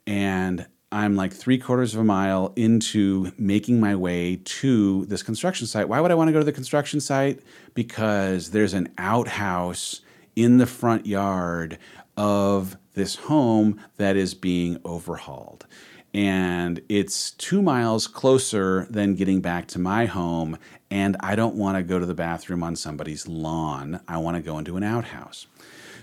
And 0.05 0.65
I'm 0.91 1.15
like 1.15 1.31
three 1.31 1.57
quarters 1.57 1.93
of 1.93 2.01
a 2.01 2.03
mile 2.03 2.51
into 2.57 3.31
making 3.37 3.79
my 3.79 3.95
way 3.95 4.41
to 4.43 5.05
this 5.05 5.23
construction 5.23 5.65
site. 5.65 5.87
Why 5.87 6.01
would 6.01 6.11
I 6.11 6.15
want 6.15 6.27
to 6.27 6.33
go 6.33 6.39
to 6.39 6.45
the 6.45 6.51
construction 6.51 6.99
site? 6.99 7.39
Because 7.73 8.51
there's 8.51 8.73
an 8.73 8.89
outhouse 8.97 10.01
in 10.35 10.57
the 10.57 10.65
front 10.65 11.05
yard 11.05 11.77
of 12.17 12.77
this 12.93 13.15
home 13.15 13.79
that 13.97 14.15
is 14.15 14.33
being 14.33 14.79
overhauled. 14.85 15.65
And 16.13 16.81
it's 16.89 17.31
two 17.31 17.61
miles 17.61 18.07
closer 18.07 18.85
than 18.89 19.15
getting 19.15 19.41
back 19.41 19.67
to 19.69 19.79
my 19.79 20.05
home. 20.05 20.57
And 20.91 21.17
I 21.21 21.35
don't 21.35 21.55
want 21.55 21.77
to 21.77 21.83
go 21.83 21.97
to 21.97 22.05
the 22.05 22.13
bathroom 22.13 22.61
on 22.61 22.75
somebody's 22.75 23.27
lawn. 23.27 23.99
I 24.07 24.17
want 24.17 24.37
to 24.37 24.43
go 24.43 24.59
into 24.59 24.77
an 24.77 24.83
outhouse. 24.83 25.47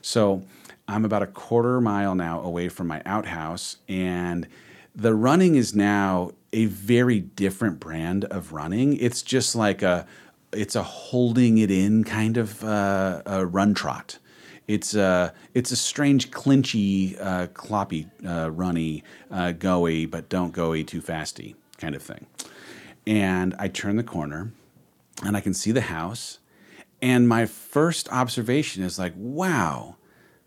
So 0.02 0.42
I'm 0.88 1.04
about 1.04 1.22
a 1.22 1.28
quarter 1.28 1.80
mile 1.80 2.16
now 2.16 2.40
away 2.40 2.68
from 2.68 2.88
my 2.88 3.02
outhouse. 3.06 3.76
And 3.88 4.48
the 4.96 5.14
running 5.14 5.54
is 5.54 5.76
now 5.76 6.32
a 6.52 6.64
very 6.64 7.20
different 7.20 7.78
brand 7.78 8.24
of 8.24 8.52
running. 8.52 8.96
It's 8.96 9.22
just 9.22 9.54
like 9.54 9.82
a 9.82 10.06
it's 10.52 10.76
a 10.76 10.82
holding 10.82 11.58
it 11.58 11.70
in 11.70 12.04
kind 12.04 12.36
of 12.36 12.62
uh, 12.64 13.22
a 13.26 13.46
run 13.46 13.74
trot. 13.74 14.18
It's 14.66 14.94
a 14.94 15.34
it's 15.54 15.72
a 15.72 15.76
strange 15.76 16.30
clinchy, 16.30 17.20
uh, 17.20 17.48
cloppy, 17.48 18.08
uh, 18.26 18.50
runny, 18.50 19.02
uh, 19.30 19.52
goey, 19.52 20.08
but 20.08 20.28
don't 20.28 20.54
goey 20.54 20.86
too 20.86 21.02
fasty 21.02 21.56
kind 21.78 21.94
of 21.94 22.02
thing. 22.02 22.26
And 23.06 23.54
I 23.58 23.68
turn 23.68 23.96
the 23.96 24.04
corner, 24.04 24.52
and 25.24 25.36
I 25.36 25.40
can 25.40 25.54
see 25.54 25.72
the 25.72 25.80
house. 25.82 26.38
And 27.02 27.28
my 27.28 27.46
first 27.46 28.12
observation 28.12 28.82
is 28.82 28.98
like, 28.98 29.14
wow, 29.16 29.96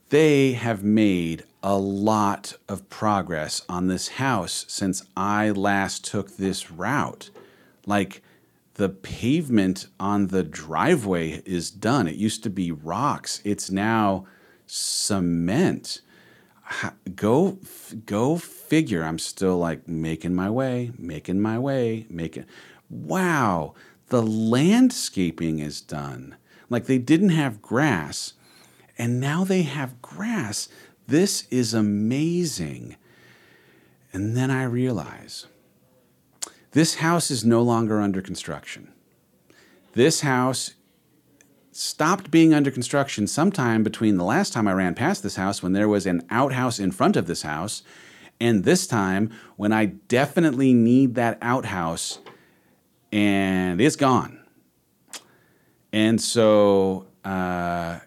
they 0.10 0.53
have 0.53 0.83
made 0.83 1.43
a 1.63 1.75
lot 1.77 2.55
of 2.69 2.88
progress 2.89 3.63
on 3.67 3.88
this 3.88 4.10
house 4.10 4.65
since 4.67 5.03
I 5.17 5.50
last 5.50 6.05
took 6.05 6.38
this 6.38 6.69
route. 6.69 7.29
Like 7.86 8.22
the 8.75 8.89
pavement 8.89 9.88
on 10.00 10.27
the 10.27 10.44
driveway 10.44 11.42
is 11.46 11.70
done. 11.70 12.08
It 12.08 12.15
used 12.15 12.44
to 12.44 12.50
be 12.50 12.72
rocks. 12.72 13.42
It's 13.44 13.70
now 13.70 14.25
cement. 14.65 16.01
Go 17.15 17.60
go 18.06 18.38
figure. 18.38 19.03
I'm 19.03 19.20
still 19.20 19.58
like 19.58 19.88
making 19.88 20.34
my 20.34 20.50
way, 20.50 20.92
making 20.98 21.42
my 21.42 21.60
way, 21.60 22.08
making 22.10 22.46
Wow, 22.89 23.74
the 24.08 24.24
landscaping 24.24 25.60
is 25.60 25.82
done. 25.82 26.36
Like 26.70 26.86
they 26.86 26.98
didn't 26.98 27.30
have 27.30 27.62
grass 27.62 28.34
and 28.98 29.20
now 29.20 29.44
they 29.44 29.63
have 29.63 30.01
grass 30.01 30.70
this 31.08 31.48
is 31.50 31.74
amazing. 31.74 32.96
And 34.12 34.38
then 34.38 34.51
I 34.51 34.63
realize 34.63 35.48
this 36.74 36.96
house 36.96 37.32
is 37.32 37.46
no 37.46 37.62
longer 37.62 38.01
under 38.01 38.22
construction. 38.22 38.92
This 39.94 40.22
house 40.22 40.74
stopped 41.72 42.30
being 42.30 42.53
under 42.53 42.70
construction 42.70 43.25
sometime 43.27 43.84
between 43.84 44.18
the 44.18 44.24
last 44.24 44.53
time 44.53 44.68
I 44.68 44.74
ran 44.74 44.94
past 44.94 45.24
this 45.24 45.36
house 45.36 45.63
when 45.63 45.74
there 45.74 45.88
was 45.88 46.06
an 46.06 46.25
outhouse 46.30 46.80
in 46.80 46.92
front 46.92 47.15
of 47.15 47.25
this 47.25 47.44
house 47.44 47.84
and 48.39 48.63
this 48.63 48.86
time 48.88 49.32
when 49.56 49.72
I 49.72 49.86
definitely 49.86 50.74
need 50.74 51.15
that 51.15 51.38
outhouse 51.42 52.20
and 53.12 53.80
it's 53.80 53.96
gone. 53.96 54.39
And 55.92 56.20
so 56.20 57.08
uh, 57.24 58.00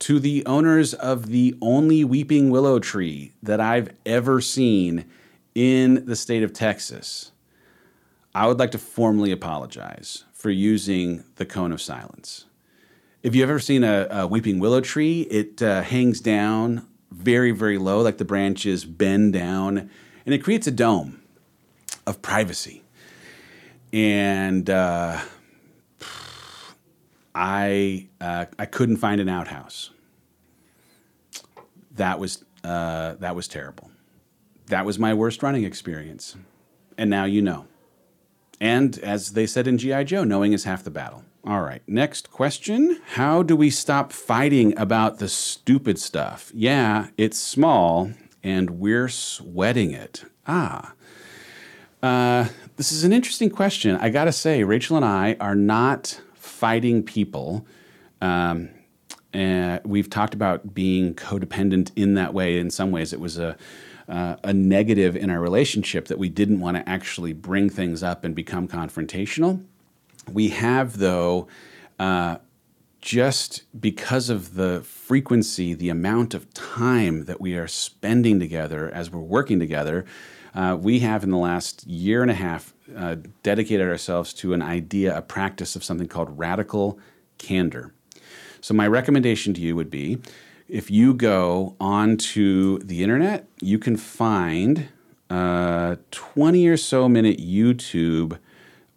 to 0.00 0.18
the 0.18 0.44
owners 0.44 0.92
of 0.92 1.26
the 1.26 1.56
only 1.62 2.04
weeping 2.04 2.50
willow 2.50 2.78
tree 2.78 3.32
that 3.42 3.60
I've 3.60 3.90
ever 4.04 4.40
seen 4.40 5.06
in 5.54 6.04
the 6.04 6.16
state 6.16 6.42
of 6.42 6.52
Texas, 6.52 7.32
I 8.34 8.46
would 8.46 8.58
like 8.58 8.70
to 8.72 8.78
formally 8.78 9.32
apologize 9.32 10.24
for 10.32 10.50
using 10.50 11.24
the 11.36 11.44
cone 11.44 11.72
of 11.72 11.82
silence. 11.82 12.46
If 13.22 13.34
you've 13.34 13.50
ever 13.50 13.58
seen 13.58 13.84
a, 13.84 14.06
a 14.10 14.26
weeping 14.26 14.60
willow 14.60 14.80
tree, 14.80 15.22
it 15.22 15.60
uh, 15.62 15.82
hangs 15.82 16.20
down 16.20 16.86
very, 17.10 17.50
very 17.50 17.76
low, 17.76 18.00
like 18.00 18.18
the 18.18 18.24
branches 18.24 18.84
bend 18.84 19.32
down, 19.32 19.90
and 20.24 20.34
it 20.34 20.38
creates 20.38 20.66
a 20.66 20.70
dome 20.70 21.20
of 22.06 22.22
privacy. 22.22 22.82
And 23.92 24.70
uh, 24.70 25.20
I 27.34 28.08
uh, 28.20 28.46
I 28.58 28.66
couldn't 28.66 28.98
find 28.98 29.20
an 29.20 29.28
outhouse. 29.28 29.90
That 31.96 32.20
was 32.20 32.44
uh, 32.62 33.14
that 33.14 33.34
was 33.34 33.48
terrible. 33.48 33.90
That 34.66 34.86
was 34.86 34.98
my 34.98 35.14
worst 35.14 35.42
running 35.42 35.64
experience, 35.64 36.36
and 36.96 37.10
now 37.10 37.24
you 37.24 37.42
know. 37.42 37.66
And 38.60 38.98
as 38.98 39.32
they 39.32 39.46
said 39.46 39.66
in 39.66 39.78
GI 39.78 40.04
Joe, 40.04 40.24
knowing 40.24 40.52
is 40.52 40.64
half 40.64 40.84
the 40.84 40.90
battle. 40.90 41.24
All 41.46 41.62
right, 41.62 41.82
next 41.86 42.30
question. 42.30 43.00
How 43.14 43.42
do 43.42 43.56
we 43.56 43.70
stop 43.70 44.12
fighting 44.12 44.78
about 44.78 45.18
the 45.18 45.28
stupid 45.28 45.98
stuff? 45.98 46.52
Yeah, 46.54 47.08
it's 47.16 47.38
small 47.38 48.12
and 48.42 48.70
we're 48.78 49.08
sweating 49.08 49.92
it. 49.92 50.24
Ah. 50.46 50.92
Uh, 52.02 52.48
this 52.76 52.92
is 52.92 53.04
an 53.04 53.12
interesting 53.12 53.50
question. 53.50 53.96
I 53.96 54.10
gotta 54.10 54.32
say, 54.32 54.64
Rachel 54.64 54.96
and 54.96 55.04
I 55.04 55.36
are 55.40 55.54
not 55.54 56.20
fighting 56.34 57.02
people. 57.02 57.66
Um, 58.20 58.70
and 59.32 59.80
we've 59.84 60.10
talked 60.10 60.34
about 60.34 60.74
being 60.74 61.14
codependent 61.14 61.90
in 61.96 62.14
that 62.14 62.34
way. 62.34 62.58
In 62.58 62.70
some 62.70 62.90
ways, 62.90 63.12
it 63.12 63.20
was 63.20 63.38
a 63.38 63.56
uh, 64.10 64.36
a 64.42 64.52
negative 64.52 65.16
in 65.16 65.30
our 65.30 65.40
relationship 65.40 66.08
that 66.08 66.18
we 66.18 66.28
didn't 66.28 66.60
want 66.60 66.76
to 66.76 66.88
actually 66.88 67.32
bring 67.32 67.70
things 67.70 68.02
up 68.02 68.24
and 68.24 68.34
become 68.34 68.66
confrontational. 68.66 69.64
We 70.30 70.48
have, 70.48 70.98
though, 70.98 71.46
uh, 71.98 72.38
just 73.00 73.62
because 73.80 74.28
of 74.28 74.54
the 74.54 74.82
frequency, 74.82 75.74
the 75.74 75.88
amount 75.88 76.34
of 76.34 76.52
time 76.52 77.24
that 77.26 77.40
we 77.40 77.54
are 77.56 77.68
spending 77.68 78.40
together 78.40 78.90
as 78.92 79.10
we're 79.10 79.20
working 79.20 79.60
together, 79.60 80.04
uh, 80.54 80.76
we 80.78 80.98
have 80.98 81.22
in 81.22 81.30
the 81.30 81.38
last 81.38 81.86
year 81.86 82.20
and 82.20 82.30
a 82.30 82.34
half 82.34 82.74
uh, 82.96 83.16
dedicated 83.44 83.88
ourselves 83.88 84.34
to 84.34 84.52
an 84.52 84.60
idea, 84.60 85.16
a 85.16 85.22
practice 85.22 85.76
of 85.76 85.84
something 85.84 86.08
called 86.08 86.36
radical 86.36 86.98
candor. 87.38 87.94
So, 88.60 88.74
my 88.74 88.88
recommendation 88.88 89.54
to 89.54 89.60
you 89.60 89.76
would 89.76 89.90
be 89.90 90.18
if 90.70 90.90
you 90.90 91.14
go 91.14 91.74
onto 91.80 92.78
the 92.78 93.02
internet, 93.02 93.48
you 93.60 93.78
can 93.78 93.96
find 93.96 94.88
a 95.28 95.98
20 96.10 96.68
or 96.68 96.76
so 96.76 97.08
minute 97.08 97.38
YouTube 97.38 98.38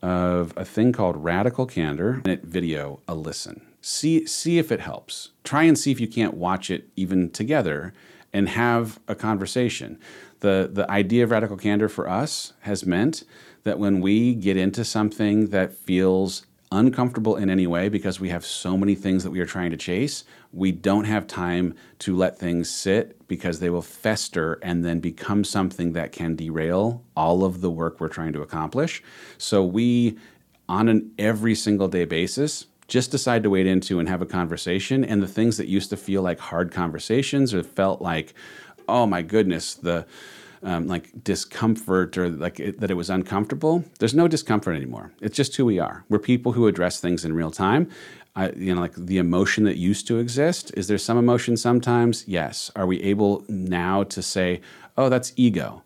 of 0.02 0.54
a 0.56 0.66
thing 0.66 0.92
called 0.92 1.18
Radical 1.18 1.66
Candor, 1.66 2.22
video, 2.44 3.00
a 3.08 3.16
listen. 3.16 3.62
See, 3.82 4.26
see 4.28 4.60
if 4.60 4.72
it 4.72 4.82
helps. 4.82 5.32
Try 5.44 5.64
and 5.64 5.78
see 5.78 5.92
if 5.92 6.00
you 6.00 6.08
can't 6.08 6.36
watch 6.36 6.70
it 6.70 6.90
even 6.96 7.30
together 7.32 7.94
and 8.32 8.50
have 8.50 9.00
a 9.08 9.16
conversation. 9.16 10.00
The, 10.40 10.70
the 10.72 10.90
idea 10.92 11.24
of 11.24 11.32
radical 11.32 11.58
candor 11.58 11.90
for 11.90 12.10
us 12.10 12.54
has 12.62 12.86
meant 12.86 13.24
that 13.64 13.80
when 13.80 14.02
we 14.02 14.36
get 14.36 14.58
into 14.58 14.84
something 14.84 15.48
that 15.48 15.74
feels 15.74 16.46
uncomfortable 16.74 17.36
in 17.36 17.50
any 17.50 17.68
way 17.68 17.88
because 17.88 18.20
we 18.20 18.30
have 18.30 18.46
so 18.46 18.76
many 18.76 18.96
things 18.96 19.24
that 19.24 19.32
we 19.32 19.40
are 19.40 19.46
trying 19.46 19.72
to 19.72 19.78
chase, 19.78 20.24
we 20.54 20.72
don't 20.72 21.06
have 21.06 21.26
time 21.26 21.74
to 22.00 22.16
let 22.16 22.38
things 22.38 22.70
sit 22.70 23.28
because 23.28 23.60
they 23.60 23.70
will 23.72 23.82
fester 23.82 24.60
and 24.62 24.86
then 24.86 25.00
become 25.00 25.44
something 25.44 25.94
that 25.94 26.12
can 26.12 26.36
derail 26.36 27.04
all 27.18 27.44
of 27.44 27.62
the 27.62 27.72
work 27.72 28.00
we're 28.00 28.08
trying 28.08 28.34
to 28.34 28.42
accomplish. 28.42 29.02
So 29.40 29.64
we, 29.64 30.18
on 30.70 30.88
an 30.90 31.12
every 31.18 31.56
single 31.56 31.88
day 31.88 32.06
basis, 32.06 32.68
just 32.88 33.10
decide 33.10 33.42
to 33.44 33.50
wade 33.50 33.66
into 33.66 34.00
and 34.00 34.08
have 34.08 34.22
a 34.22 34.28
conversation. 34.28 35.04
And 35.04 35.24
the 35.24 35.28
things 35.28 35.58
that 35.58 35.68
used 35.68 35.90
to 35.90 35.98
feel 35.98 36.22
like 36.22 36.38
hard 36.38 36.72
conversations 36.72 37.52
or 37.54 37.64
felt 37.64 38.02
like, 38.02 38.36
oh 38.88 39.08
my 39.08 39.24
goodness, 39.24 39.74
the 39.74 40.06
um, 40.62 40.88
like 40.88 41.24
discomfort 41.24 42.18
or 42.18 42.30
like 42.30 42.60
it, 42.60 42.80
that 42.80 42.90
it 42.90 42.94
was 42.94 43.10
uncomfortable. 43.10 43.84
There's 44.00 44.14
no 44.14 44.28
discomfort 44.28 44.76
anymore. 44.76 45.12
It's 45.20 45.36
just 45.36 45.56
who 45.56 45.66
we 45.66 45.80
are. 45.80 46.06
We're 46.10 46.20
people 46.20 46.54
who 46.54 46.68
address 46.68 47.00
things 47.00 47.26
in 47.26 47.34
real 47.34 47.52
time. 47.52 47.90
I, 48.36 48.50
you 48.52 48.74
know, 48.74 48.82
like 48.82 48.96
the 48.96 49.20
emotion 49.20 49.64
that 49.66 49.78
used 49.78 50.08
to 50.08 50.18
exist. 50.18 50.72
Is 50.76 50.88
there 50.88 50.98
some 50.98 51.18
emotion 51.18 51.56
sometimes? 51.56 52.28
Yes. 52.28 52.72
Are 52.76 52.88
we 52.88 53.02
able 53.04 53.46
now 53.48 54.04
to 54.04 54.22
say, 54.22 54.62
oh, 54.98 55.10
that's 55.10 55.34
ego? 55.36 55.84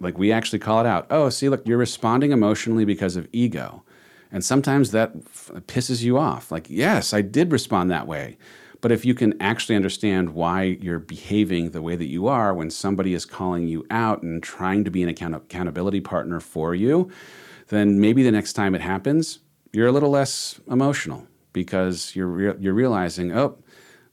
Like 0.00 0.18
we 0.18 0.32
actually 0.32 0.58
call 0.58 0.80
it 0.80 0.86
out. 0.86 1.06
Oh, 1.10 1.28
see, 1.28 1.48
look, 1.48 1.66
you're 1.66 1.78
responding 1.78 2.32
emotionally 2.32 2.84
because 2.84 3.16
of 3.16 3.28
ego. 3.32 3.82
And 4.30 4.44
sometimes 4.44 4.92
that 4.92 5.12
f- 5.14 5.50
pisses 5.66 6.02
you 6.02 6.18
off. 6.18 6.50
Like, 6.50 6.68
yes, 6.70 7.12
I 7.12 7.20
did 7.20 7.52
respond 7.52 7.90
that 7.90 8.06
way. 8.06 8.38
But 8.80 8.90
if 8.90 9.04
you 9.04 9.14
can 9.14 9.40
actually 9.40 9.76
understand 9.76 10.30
why 10.30 10.78
you're 10.80 10.98
behaving 10.98 11.70
the 11.70 11.82
way 11.82 11.96
that 11.96 12.08
you 12.08 12.26
are 12.28 12.52
when 12.52 12.70
somebody 12.70 13.14
is 13.14 13.24
calling 13.24 13.68
you 13.68 13.86
out 13.90 14.22
and 14.22 14.42
trying 14.42 14.84
to 14.84 14.90
be 14.90 15.02
an 15.02 15.08
account- 15.08 15.34
accountability 15.34 16.00
partner 16.00 16.40
for 16.40 16.74
you, 16.74 17.10
then 17.68 18.00
maybe 18.00 18.22
the 18.22 18.32
next 18.32 18.54
time 18.54 18.74
it 18.74 18.80
happens, 18.80 19.38
you're 19.72 19.86
a 19.86 19.92
little 19.92 20.10
less 20.10 20.60
emotional 20.68 21.26
because 21.52 22.14
you're 22.16 22.26
re- 22.26 22.54
you're 22.58 22.74
realizing, 22.74 23.36
oh, 23.36 23.58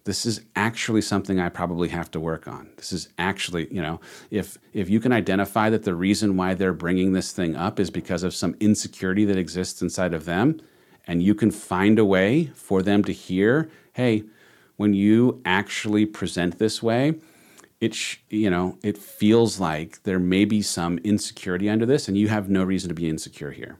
this 0.05 0.25
is 0.25 0.41
actually 0.55 1.01
something 1.01 1.39
I 1.39 1.49
probably 1.49 1.89
have 1.89 2.09
to 2.11 2.19
work 2.19 2.47
on. 2.47 2.69
This 2.77 2.91
is 2.91 3.09
actually, 3.17 3.71
you 3.73 3.81
know, 3.81 3.99
if 4.31 4.57
if 4.73 4.89
you 4.89 4.99
can 4.99 5.11
identify 5.11 5.69
that 5.69 5.83
the 5.83 5.95
reason 5.95 6.37
why 6.37 6.53
they're 6.53 6.73
bringing 6.73 7.13
this 7.13 7.31
thing 7.31 7.55
up 7.55 7.79
is 7.79 7.89
because 7.89 8.23
of 8.23 8.33
some 8.33 8.55
insecurity 8.59 9.25
that 9.25 9.37
exists 9.37 9.81
inside 9.81 10.13
of 10.13 10.25
them, 10.25 10.61
and 11.05 11.21
you 11.21 11.35
can 11.35 11.51
find 11.51 11.99
a 11.99 12.05
way 12.05 12.45
for 12.55 12.81
them 12.81 13.03
to 13.03 13.13
hear, 13.13 13.69
hey, 13.93 14.23
when 14.77 14.93
you 14.93 15.41
actually 15.45 16.05
present 16.05 16.57
this 16.57 16.81
way, 16.81 17.15
it 17.81 17.93
sh- 17.93 18.17
you 18.29 18.49
know 18.49 18.77
it 18.81 18.97
feels 18.97 19.59
like 19.59 20.01
there 20.03 20.19
may 20.19 20.45
be 20.45 20.61
some 20.61 20.97
insecurity 20.99 21.69
under 21.69 21.85
this, 21.85 22.07
and 22.07 22.17
you 22.17 22.29
have 22.29 22.49
no 22.49 22.63
reason 22.63 22.89
to 22.89 22.95
be 22.95 23.09
insecure 23.09 23.51
here. 23.51 23.77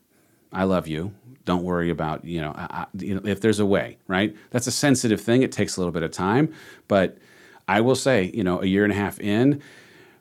I 0.52 0.64
love 0.64 0.88
you. 0.88 1.14
Don't 1.46 1.64
worry 1.64 1.90
about 1.90 2.26
you 2.26 2.42
know, 2.42 2.54
I, 2.56 2.86
you 2.98 3.16
know 3.16 3.22
if 3.24 3.42
there's 3.42 3.60
a 3.60 3.66
way, 3.66 3.98
right? 4.08 4.36
That's 4.52 4.68
a 4.68 4.72
sensitive 4.72 5.22
thing. 5.22 5.42
It 5.42 5.52
takes 5.52 5.78
a 5.78 5.80
little 5.80 5.92
bit 5.92 6.04
of 6.04 6.12
time, 6.12 6.54
but 6.88 7.18
I 7.68 7.82
will 7.82 7.96
say, 7.96 8.32
you 8.34 8.44
know, 8.44 8.62
a 8.62 8.66
year 8.66 8.84
and 8.84 8.92
a 8.92 8.96
half 8.96 9.20
in, 9.20 9.62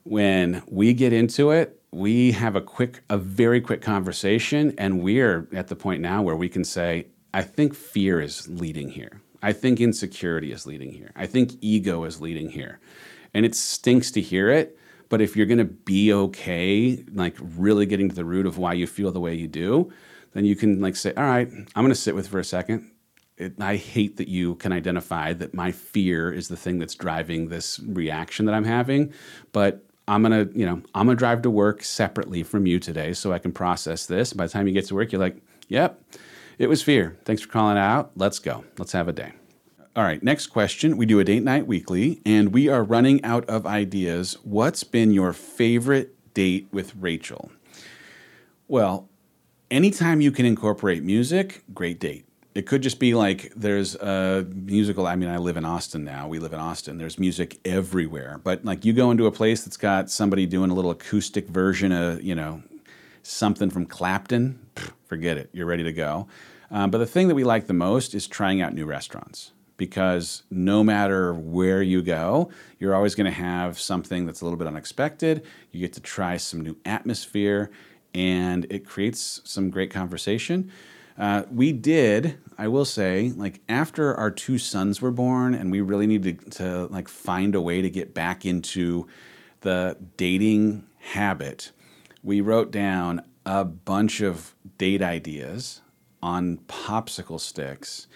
when 0.05 0.63
we 0.69 0.93
get 0.93 1.13
into 1.13 1.51
it, 1.51 1.81
we 1.91 2.33
have 2.33 2.57
a 2.57 2.61
quick, 2.61 3.03
a 3.09 3.17
very 3.17 3.61
quick 3.61 3.81
conversation, 3.81 4.75
and 4.77 5.03
we're 5.03 5.49
at 5.53 5.69
the 5.69 5.77
point 5.77 6.03
now 6.03 6.23
where 6.23 6.37
we 6.37 6.49
can 6.49 6.65
say, 6.65 7.07
I 7.33 7.43
think 7.43 7.75
fear 7.75 8.21
is 8.21 8.49
leading 8.49 8.91
here. 8.91 9.23
I 9.43 9.53
think 9.53 9.81
insecurity 9.81 10.53
is 10.53 10.67
leading 10.67 10.93
here. 10.93 11.11
I 11.17 11.27
think 11.27 11.53
ego 11.61 12.05
is 12.05 12.21
leading 12.21 12.51
here. 12.51 12.81
And 13.33 13.47
it 13.47 13.55
stinks 13.55 14.11
to 14.13 14.21
hear 14.21 14.51
it, 14.51 14.79
but 15.09 15.21
if 15.21 15.37
you're 15.37 15.47
going 15.47 15.59
to 15.59 15.65
be 15.65 16.13
okay, 16.13 17.03
like 17.13 17.37
really 17.41 17.87
getting 17.87 18.09
to 18.09 18.15
the 18.15 18.25
root 18.25 18.47
of 18.47 18.59
why 18.59 18.75
you 18.75 18.87
feel 18.87 19.13
the 19.13 19.21
way 19.21 19.35
you 19.35 19.47
do, 19.47 19.91
then 20.33 20.45
you 20.45 20.57
can 20.57 20.81
like 20.81 20.97
say, 20.97 21.13
"All 21.15 21.25
right, 21.25 21.49
I'm 21.49 21.83
going 21.83 21.89
to 21.89 21.95
sit 21.95 22.15
with 22.15 22.29
for 22.29 22.39
a 22.39 22.45
second. 22.45 22.91
It, 23.37 23.55
I 23.61 23.77
hate 23.77 24.17
that 24.17 24.29
you 24.29 24.57
can 24.57 24.73
identify 24.73 25.33
that 25.35 25.55
my 25.55 25.71
fear 25.71 26.33
is 26.33 26.49
the 26.49 26.57
thing 26.57 26.79
that's 26.79 26.95
driving 26.95 27.49
this 27.49 27.79
reaction 27.79 28.47
that 28.47 28.55
I'm 28.55 28.65
having, 28.65 29.13
but 29.53 29.85
I'm 30.09 30.23
gonna, 30.23 30.49
you 30.55 30.67
know, 30.67 30.83
I'm 30.95 31.07
gonna 31.07 31.15
drive 31.15 31.43
to 31.43 31.51
work 31.51 31.85
separately 31.85 32.43
from 32.43 32.67
you 32.67 32.81
today 32.81 33.13
so 33.13 33.33
I 33.33 33.39
can 33.39 33.53
process 33.53 34.07
this. 34.07 34.33
By 34.33 34.47
the 34.47 34.53
time 34.53 34.67
you 34.67 34.73
get 34.73 34.87
to 34.87 34.95
work, 34.95 35.13
you're 35.13 35.21
like, 35.21 35.37
"Yep, 35.69 36.03
it 36.59 36.69
was 36.69 36.83
fear. 36.83 37.17
Thanks 37.25 37.43
for 37.43 37.49
calling 37.49 37.79
out. 37.79 38.11
Let's 38.17 38.39
go. 38.41 38.65
Let's 38.79 38.93
have 38.93 39.07
a 39.07 39.13
day. 39.13 39.33
All 39.95 40.03
right, 40.03 40.23
next 40.23 40.49
question. 40.49 40.97
We 40.97 41.07
do 41.07 41.21
a 41.21 41.25
date 41.25 41.43
night 41.43 41.67
weekly, 41.67 42.21
and 42.25 42.53
we 42.53 42.69
are 42.69 42.83
running 42.83 43.23
out 43.25 43.45
of 43.47 43.67
ideas. 43.67 44.37
What's 44.43 44.85
been 44.85 45.13
your 45.13 45.33
favorite 45.33 46.15
date 46.35 46.69
with 46.73 46.95
Rachel? 46.97 47.51
Well, 48.67 49.08
anytime 49.71 50.21
you 50.21 50.31
can 50.31 50.47
incorporate 50.47 51.03
music, 51.03 51.63
great 51.75 52.01
date. 52.01 52.25
It 52.55 52.67
could 52.67 52.83
just 52.83 52.99
be 52.99 53.15
like 53.15 53.53
there's 53.55 53.95
a 53.97 54.45
musical. 54.53 55.07
I 55.07 55.15
mean, 55.15 55.29
I 55.29 55.39
live 55.39 55.57
in 55.57 55.65
Austin 55.65 56.05
now. 56.05 56.27
We 56.27 56.39
live 56.39 56.53
in 56.53 56.59
Austin. 56.59 56.99
There's 56.99 57.19
music 57.19 57.61
everywhere. 57.65 58.41
But 58.43 58.65
like 58.65 58.85
you 58.85 58.93
go 58.93 59.11
into 59.11 59.27
a 59.27 59.33
place 59.33 59.63
that's 59.63 59.77
got 59.77 60.11
somebody 60.11 60.45
doing 60.47 60.71
a 60.71 60.75
little 60.75 60.91
acoustic 60.91 61.49
version 61.49 61.93
of, 61.93 62.23
you 62.23 62.35
know, 62.35 62.63
something 63.23 63.71
from 63.71 63.87
Clapton, 63.87 64.59
forget 65.07 65.39
it. 65.39 65.51
You're 65.53 65.67
ready 65.67 65.85
to 65.85 65.93
go. 65.93 66.27
Um, 66.71 66.91
but 66.91 66.99
the 66.99 67.07
thing 67.07 67.29
that 67.29 67.35
we 67.35 67.45
like 67.45 67.67
the 67.67 67.75
most 67.75 68.15
is 68.15 68.27
trying 68.27 68.61
out 68.61 68.75
new 68.75 68.87
restaurants 68.87 69.53
because 69.77 70.43
no 70.51 70.83
matter 70.83 71.33
where 71.33 71.83
you 71.83 72.03
go, 72.03 72.51
you're 72.79 72.95
always 72.95 73.15
going 73.15 73.27
to 73.27 73.31
have 73.31 73.79
something 73.79 74.27
that's 74.27 74.41
a 74.41 74.45
little 74.45 74.59
bit 74.59 74.67
unexpected. 74.67 75.45
You 75.71 75.81
get 75.81 75.93
to 75.95 76.01
try 76.01 76.37
some 76.37 76.61
new 76.61 76.77
atmosphere, 76.85 77.71
and 78.15 78.67
it 78.71 78.85
creates 78.85 79.41
some 79.45 79.71
great 79.71 79.91
conversation. 79.91 80.71
Uh, 81.19 81.43
we 81.51 81.73
did, 81.73 82.39
I 82.57 82.69
will 82.69 82.85
say, 82.85 83.33
like 83.37 83.61
after 83.69 84.15
our 84.15 84.31
two 84.31 84.57
sons 84.59 85.03
were 85.03 85.11
born, 85.11 85.55
and 85.55 85.73
we 85.73 85.81
really 85.81 86.07
needed 86.07 86.53
to, 86.53 86.59
to 86.59 86.87
like 86.87 87.09
find 87.09 87.55
a 87.55 87.61
way 87.61 87.83
to 87.83 87.91
get 87.91 88.15
back 88.15 88.47
into 88.47 89.07
the 89.63 89.97
dating 90.17 90.87
habit. 90.99 91.73
We 92.23 92.41
wrote 92.41 92.71
down 92.71 93.23
a 93.45 93.65
bunch 93.65 94.21
of 94.21 94.55
date 94.77 95.03
ideas 95.03 95.81
on 96.23 96.59
popsicle 96.69 97.41
sticks 97.41 98.07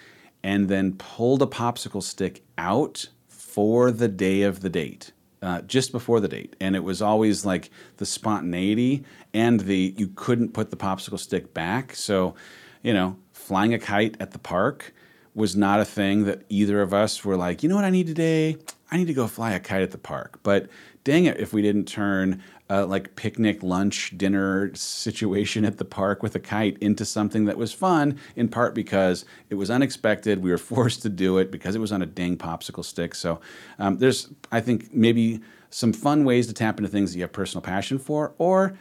and 0.43 0.69
then 0.69 0.93
pulled 0.93 1.41
a 1.41 1.47
popsicle 1.47 2.03
stick 2.03 2.43
out 2.57 3.07
for 3.27 3.91
the 3.91 4.07
day 4.07 4.43
of 4.43 4.61
the 4.61 4.69
date. 4.69 5.11
Uh, 5.43 5.59
just 5.63 5.91
before 5.91 6.21
the 6.21 6.29
date, 6.29 6.55
and 6.61 6.73
it 6.73 6.85
was 6.85 7.01
always 7.01 7.45
like 7.45 7.69
the 7.97 8.05
spontaneity 8.05 9.03
and 9.33 9.59
the 9.59 9.93
you 9.97 10.07
couldn't 10.15 10.53
put 10.53 10.69
the 10.69 10.77
popsicle 10.77 11.19
stick 11.19 11.53
back. 11.53 11.93
So, 11.95 12.33
you 12.81 12.93
know, 12.93 13.17
flying 13.33 13.73
a 13.73 13.79
kite 13.79 14.15
at 14.21 14.31
the 14.31 14.39
park, 14.39 14.93
was 15.35 15.55
not 15.55 15.79
a 15.79 15.85
thing 15.85 16.25
that 16.25 16.43
either 16.49 16.81
of 16.81 16.93
us 16.93 17.25
were 17.25 17.35
like, 17.35 17.63
you 17.63 17.69
know 17.69 17.75
what 17.75 17.85
I 17.85 17.89
need 17.89 18.07
today? 18.07 18.57
I 18.91 18.97
need 18.97 19.07
to 19.07 19.13
go 19.13 19.27
fly 19.27 19.51
a 19.51 19.59
kite 19.59 19.81
at 19.81 19.91
the 19.91 19.97
park. 19.97 20.39
But 20.43 20.69
dang 21.03 21.25
it, 21.25 21.39
if 21.39 21.53
we 21.53 21.61
didn't 21.61 21.85
turn 21.85 22.41
a 22.73 22.85
like 22.85 23.15
picnic, 23.15 23.61
lunch, 23.61 24.17
dinner 24.17 24.73
situation 24.73 25.63
at 25.63 25.77
the 25.77 25.85
park 25.85 26.23
with 26.23 26.35
a 26.35 26.39
kite 26.39 26.77
into 26.79 27.05
something 27.05 27.45
that 27.45 27.57
was 27.57 27.71
fun, 27.71 28.17
in 28.35 28.47
part 28.47 28.73
because 28.73 29.25
it 29.49 29.55
was 29.55 29.69
unexpected. 29.69 30.41
We 30.41 30.49
were 30.49 30.57
forced 30.73 31.03
to 31.03 31.09
do 31.09 31.37
it 31.37 31.51
because 31.51 31.75
it 31.75 31.79
was 31.79 31.91
on 31.91 32.01
a 32.01 32.07
dang 32.07 32.37
popsicle 32.37 32.83
stick. 32.83 33.13
So 33.13 33.39
um, 33.77 33.97
there's, 33.97 34.29
I 34.51 34.59
think, 34.59 34.93
maybe 34.93 35.41
some 35.69 35.93
fun 35.93 36.23
ways 36.23 36.47
to 36.47 36.53
tap 36.53 36.79
into 36.79 36.89
things 36.89 37.11
that 37.11 37.17
you 37.17 37.23
have 37.23 37.31
personal 37.31 37.61
passion 37.61 37.99
for, 37.99 38.33
or 38.37 38.77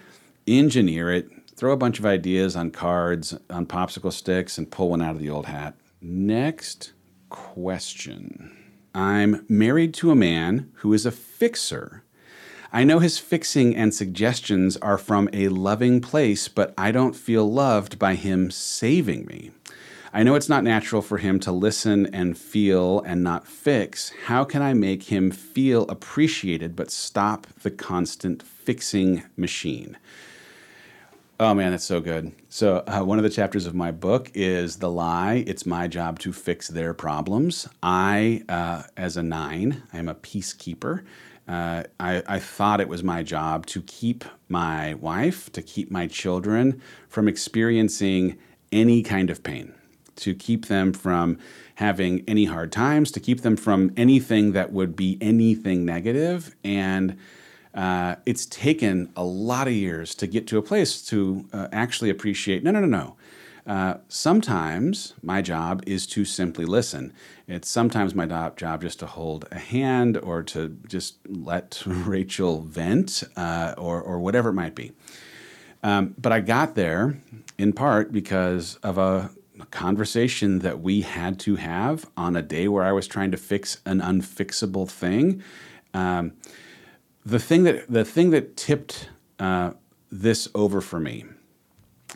engineer 0.46 1.12
it. 1.12 1.28
Throw 1.54 1.72
a 1.72 1.76
bunch 1.76 1.98
of 1.98 2.06
ideas 2.06 2.56
on 2.56 2.70
cards, 2.70 3.36
on 3.50 3.66
popsicle 3.66 4.12
sticks, 4.12 4.56
and 4.56 4.70
pull 4.70 4.90
one 4.90 5.02
out 5.02 5.14
of 5.14 5.20
the 5.20 5.30
old 5.30 5.46
hat. 5.46 5.74
Next 6.00 6.92
question. 7.28 8.56
I'm 8.94 9.44
married 9.48 9.94
to 9.94 10.10
a 10.10 10.16
man 10.16 10.70
who 10.76 10.92
is 10.92 11.06
a 11.06 11.10
fixer. 11.10 12.04
I 12.74 12.84
know 12.84 13.00
his 13.00 13.18
fixing 13.18 13.76
and 13.76 13.94
suggestions 13.94 14.78
are 14.78 14.96
from 14.96 15.28
a 15.34 15.48
loving 15.48 16.00
place, 16.00 16.48
but 16.48 16.72
I 16.78 16.90
don't 16.90 17.14
feel 17.14 17.50
loved 17.50 17.98
by 17.98 18.14
him 18.14 18.50
saving 18.50 19.26
me. 19.26 19.50
I 20.14 20.22
know 20.22 20.36
it's 20.36 20.48
not 20.48 20.64
natural 20.64 21.02
for 21.02 21.18
him 21.18 21.38
to 21.40 21.52
listen 21.52 22.06
and 22.14 22.36
feel 22.36 23.00
and 23.00 23.22
not 23.22 23.46
fix. 23.46 24.10
How 24.24 24.44
can 24.44 24.62
I 24.62 24.72
make 24.72 25.02
him 25.04 25.30
feel 25.30 25.82
appreciated 25.90 26.74
but 26.74 26.90
stop 26.90 27.46
the 27.62 27.70
constant 27.70 28.42
fixing 28.42 29.22
machine? 29.36 29.98
Oh 31.38 31.52
man, 31.52 31.72
that's 31.72 31.84
so 31.84 32.00
good. 32.00 32.32
So, 32.48 32.84
uh, 32.86 33.00
one 33.00 33.18
of 33.18 33.24
the 33.24 33.30
chapters 33.30 33.66
of 33.66 33.74
my 33.74 33.90
book 33.90 34.30
is 34.32 34.76
The 34.76 34.90
Lie 34.90 35.44
It's 35.46 35.66
My 35.66 35.88
Job 35.88 36.18
to 36.20 36.32
Fix 36.32 36.68
Their 36.68 36.94
Problems. 36.94 37.68
I, 37.82 38.44
uh, 38.48 38.84
as 38.96 39.18
a 39.18 39.22
nine, 39.22 39.82
I'm 39.92 40.08
a 40.08 40.14
peacekeeper. 40.14 41.02
Uh, 41.52 41.82
I, 42.00 42.22
I 42.26 42.38
thought 42.38 42.80
it 42.80 42.88
was 42.88 43.04
my 43.04 43.22
job 43.22 43.66
to 43.66 43.82
keep 43.82 44.24
my 44.48 44.94
wife, 44.94 45.52
to 45.52 45.60
keep 45.60 45.90
my 45.90 46.06
children 46.06 46.80
from 47.10 47.28
experiencing 47.28 48.38
any 48.72 49.02
kind 49.02 49.28
of 49.28 49.42
pain, 49.42 49.74
to 50.16 50.34
keep 50.34 50.68
them 50.68 50.94
from 50.94 51.36
having 51.74 52.24
any 52.26 52.46
hard 52.46 52.72
times, 52.72 53.10
to 53.10 53.20
keep 53.20 53.42
them 53.42 53.56
from 53.56 53.92
anything 53.98 54.52
that 54.52 54.72
would 54.72 54.96
be 54.96 55.18
anything 55.20 55.84
negative, 55.84 56.56
and 56.64 57.18
uh, 57.74 58.16
it's 58.24 58.46
taken 58.46 59.12
a 59.14 59.24
lot 59.24 59.66
of 59.66 59.74
years 59.74 60.14
to 60.14 60.26
get 60.26 60.46
to 60.46 60.56
a 60.56 60.62
place 60.62 61.02
to 61.02 61.46
uh, 61.52 61.68
actually 61.70 62.08
appreciate 62.08 62.64
no, 62.64 62.70
no, 62.70 62.80
no, 62.80 62.86
no. 62.86 63.16
Uh, 63.66 63.94
sometimes 64.08 65.14
my 65.22 65.40
job 65.40 65.82
is 65.86 66.06
to 66.08 66.24
simply 66.24 66.64
listen. 66.64 67.12
It's 67.46 67.68
sometimes 67.68 68.14
my 68.14 68.26
job 68.56 68.82
just 68.82 68.98
to 69.00 69.06
hold 69.06 69.46
a 69.52 69.58
hand 69.58 70.16
or 70.18 70.42
to 70.44 70.76
just 70.88 71.18
let 71.28 71.82
Rachel 71.86 72.62
vent 72.62 73.22
uh, 73.36 73.74
or, 73.78 74.02
or 74.02 74.18
whatever 74.18 74.50
it 74.50 74.54
might 74.54 74.74
be. 74.74 74.92
Um, 75.82 76.14
but 76.18 76.32
I 76.32 76.40
got 76.40 76.74
there 76.74 77.20
in 77.58 77.72
part 77.72 78.12
because 78.12 78.76
of 78.76 78.98
a 78.98 79.30
conversation 79.70 80.60
that 80.60 80.80
we 80.80 81.02
had 81.02 81.38
to 81.40 81.56
have 81.56 82.08
on 82.16 82.36
a 82.36 82.42
day 82.42 82.68
where 82.68 82.84
I 82.84 82.92
was 82.92 83.06
trying 83.06 83.30
to 83.30 83.36
fix 83.36 83.80
an 83.86 84.00
unfixable 84.00 84.88
thing. 84.88 85.42
Um, 85.94 86.32
the 87.24 87.38
thing 87.38 87.64
that 87.64 87.88
the 87.88 88.04
thing 88.04 88.30
that 88.30 88.56
tipped 88.56 89.08
uh, 89.38 89.72
this 90.10 90.48
over 90.54 90.80
for 90.80 90.98
me 90.98 91.24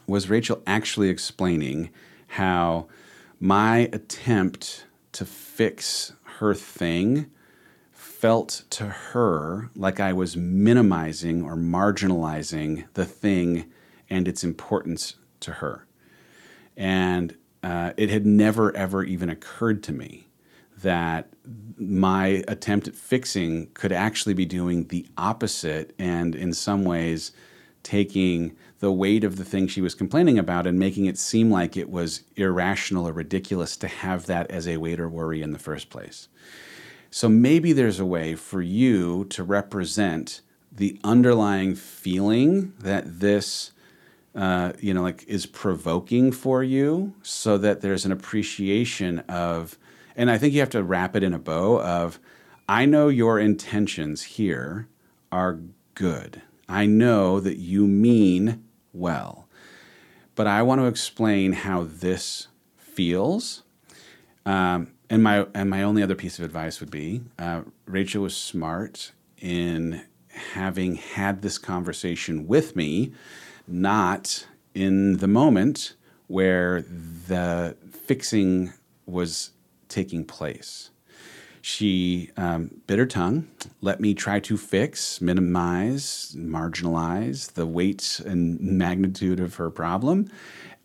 was 0.06 0.30
Rachel 0.30 0.62
actually 0.66 1.09
explaining 1.09 1.90
how 2.28 2.88
my 3.40 3.90
attempt 3.92 4.87
to 5.12 5.24
fix 5.24 6.12
her 6.38 6.54
thing 6.54 7.30
felt 7.92 8.64
to 8.70 8.87
her 8.87 9.70
like 9.74 10.00
I 10.00 10.12
was 10.12 10.37
minimizing 10.37 11.42
or 11.42 11.56
marginalizing 11.56 12.85
the 12.94 13.04
thing 13.04 13.70
and 14.09 14.26
its 14.26 14.44
importance 14.44 15.14
to 15.40 15.52
her. 15.52 15.87
And 16.76 17.37
uh, 17.62 17.92
it 17.96 18.11
had 18.11 18.26
never, 18.26 18.74
ever 18.76 19.02
even 19.04 19.28
occurred 19.28 19.82
to 19.85 19.92
me 19.92 20.28
that 20.78 21.28
my 21.78 22.44
attempt 22.48 22.87
at 22.88 22.94
fixing 22.94 23.68
could 23.74 23.92
actually 23.92 24.35
be 24.35 24.44
doing 24.44 24.88
the 24.88 25.06
opposite 25.16 25.94
and 25.98 26.35
in 26.35 26.52
some 26.52 26.85
ways 26.85 27.32
taking 27.82 28.56
the 28.80 28.92
weight 28.92 29.24
of 29.24 29.36
the 29.36 29.44
thing 29.44 29.66
she 29.66 29.80
was 29.80 29.94
complaining 29.94 30.38
about 30.38 30.66
and 30.66 30.78
making 30.78 31.06
it 31.06 31.18
seem 31.18 31.50
like 31.50 31.76
it 31.76 31.90
was 31.90 32.22
irrational 32.36 33.08
or 33.08 33.12
ridiculous 33.12 33.76
to 33.78 33.88
have 33.88 34.26
that 34.26 34.50
as 34.50 34.68
a 34.68 34.76
weight 34.76 35.00
or 35.00 35.08
worry 35.08 35.40
in 35.42 35.52
the 35.52 35.58
first 35.58 35.88
place. 35.88 36.28
So 37.10 37.28
maybe 37.28 37.72
there's 37.72 38.00
a 38.00 38.04
way 38.04 38.34
for 38.34 38.60
you 38.60 39.24
to 39.26 39.42
represent 39.42 40.42
the 40.70 41.00
underlying 41.02 41.74
feeling 41.74 42.74
that 42.80 43.20
this 43.20 43.72
uh, 44.34 44.72
you 44.80 44.92
know 44.92 45.00
like 45.00 45.24
is 45.26 45.46
provoking 45.46 46.30
for 46.30 46.62
you 46.62 47.14
so 47.22 47.56
that 47.56 47.80
there's 47.80 48.04
an 48.04 48.12
appreciation 48.12 49.20
of 49.20 49.78
and 50.14 50.30
I 50.30 50.36
think 50.36 50.52
you 50.52 50.60
have 50.60 50.70
to 50.70 50.82
wrap 50.82 51.16
it 51.16 51.22
in 51.22 51.32
a 51.32 51.38
bow 51.38 51.80
of 51.80 52.18
I 52.68 52.84
know 52.84 53.08
your 53.08 53.38
intentions 53.38 54.22
here 54.22 54.88
are 55.32 55.60
good. 55.94 56.42
I 56.68 56.86
know 56.86 57.40
that 57.40 57.58
you 57.58 57.86
mean 57.86 58.64
well. 58.96 59.48
But 60.35 60.46
I 60.46 60.62
want 60.62 60.80
to 60.80 60.87
explain 60.87 61.52
how 61.52 61.85
this 61.85 62.48
feels. 62.76 63.62
Um, 64.44 64.92
and 65.09 65.22
my 65.22 65.46
and 65.54 65.70
my 65.70 65.82
only 65.82 66.02
other 66.02 66.14
piece 66.14 66.38
of 66.38 66.44
advice 66.44 66.80
would 66.80 66.90
be 66.90 67.22
uh, 67.38 67.62
Rachel 67.87 68.22
was 68.22 68.37
smart 68.37 69.12
in 69.38 70.04
having 70.52 70.96
had 70.96 71.42
this 71.42 71.59
conversation 71.59 72.46
with 72.46 72.76
me, 72.76 73.12
not 73.66 74.46
in 74.74 75.18
the 75.18 75.28
moment 75.28 75.94
where 76.26 76.82
the 76.82 77.76
fixing 77.90 78.72
was 79.06 79.50
taking 79.88 80.24
place. 80.24 80.90
She 81.66 82.31
um, 82.37 82.81
bit 82.87 83.00
her 83.00 83.07
tongue, 83.07 83.48
let 83.81 83.98
me 83.98 84.14
try 84.14 84.38
to 84.38 84.57
fix, 84.57 85.20
minimize, 85.20 86.33
marginalize 86.38 87.55
the 87.55 87.66
weight 87.66 88.20
and 88.24 88.61
magnitude 88.61 89.40
of 89.40 89.57
her 89.57 89.68
problem. 89.68 90.31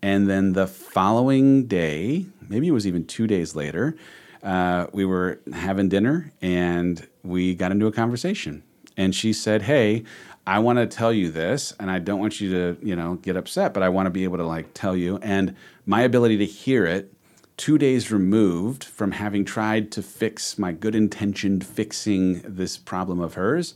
And 0.01 0.27
then 0.27 0.53
the 0.53 0.65
following 0.65 1.67
day, 1.67 2.25
maybe 2.49 2.67
it 2.67 2.71
was 2.71 2.87
even 2.87 3.05
two 3.05 3.27
days 3.27 3.55
later, 3.55 3.95
uh, 4.41 4.87
we 4.91 5.05
were 5.05 5.39
having 5.53 5.87
dinner 5.87 6.31
and 6.41 7.07
we 7.21 7.53
got 7.53 7.71
into 7.71 7.85
a 7.85 7.91
conversation. 7.91 8.63
And 8.97 9.13
she 9.13 9.33
said, 9.33 9.61
Hey, 9.61 10.03
I 10.47 10.57
want 10.57 10.79
to 10.79 10.87
tell 10.87 11.13
you 11.13 11.29
this, 11.29 11.75
and 11.79 11.91
I 11.91 11.99
don't 11.99 12.19
want 12.19 12.41
you 12.41 12.49
to, 12.53 12.77
you 12.81 12.95
know, 12.95 13.19
get 13.21 13.37
upset, 13.37 13.75
but 13.75 13.83
I 13.83 13.89
want 13.89 14.07
to 14.07 14.09
be 14.09 14.23
able 14.23 14.37
to 14.37 14.47
like 14.47 14.73
tell 14.73 14.97
you. 14.97 15.19
And 15.21 15.55
my 15.85 16.01
ability 16.01 16.37
to 16.39 16.45
hear 16.47 16.87
it 16.87 17.13
two 17.61 17.77
days 17.77 18.11
removed 18.11 18.83
from 18.83 19.11
having 19.11 19.45
tried 19.45 19.91
to 19.91 20.01
fix 20.01 20.57
my 20.57 20.71
good 20.71 20.95
intentioned 20.95 21.63
fixing 21.63 22.41
this 22.41 22.75
problem 22.75 23.19
of 23.19 23.35
hers, 23.35 23.75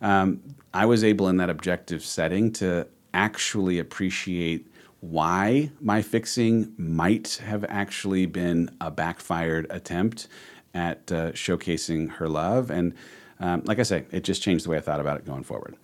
um, 0.00 0.40
I 0.72 0.86
was 0.86 1.04
able 1.04 1.28
in 1.28 1.36
that 1.36 1.50
objective 1.50 2.02
setting 2.02 2.50
to 2.54 2.86
actually 3.12 3.78
appreciate 3.78 4.66
why 5.00 5.70
my 5.82 6.00
fixing 6.00 6.72
might 6.78 7.38
have 7.44 7.62
actually 7.68 8.24
been 8.24 8.74
a 8.80 8.90
backfired 8.90 9.66
attempt 9.68 10.28
at 10.72 11.12
uh, 11.12 11.32
showcasing 11.32 12.12
her 12.12 12.30
love. 12.30 12.70
And 12.70 12.94
um, 13.38 13.60
like 13.66 13.78
I 13.78 13.82
say, 13.82 14.06
it 14.12 14.24
just 14.24 14.40
changed 14.40 14.64
the 14.64 14.70
way 14.70 14.78
I 14.78 14.80
thought 14.80 15.00
about 15.00 15.18
it 15.18 15.26
going 15.26 15.44
forward. 15.44 15.76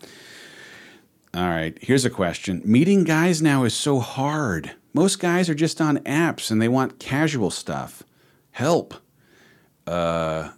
All 1.35 1.49
right, 1.49 1.77
here's 1.83 2.07
a 2.07 2.11
question. 2.11 2.63
Meeting 2.65 3.05
guys 3.05 3.43
now 3.43 3.65
is 3.65 3.75
so 3.75 4.01
hard. 4.01 4.73
Most 4.95 5.21
guys 5.21 5.49
are 5.49 5.55
just 5.55 5.81
on 5.81 5.99
apps 5.99 6.51
and 6.51 6.61
they 6.61 6.69
want 6.69 6.99
casual 6.99 7.51
stuff. 7.51 8.03
Help. 8.51 8.95
Uh, 9.87 10.51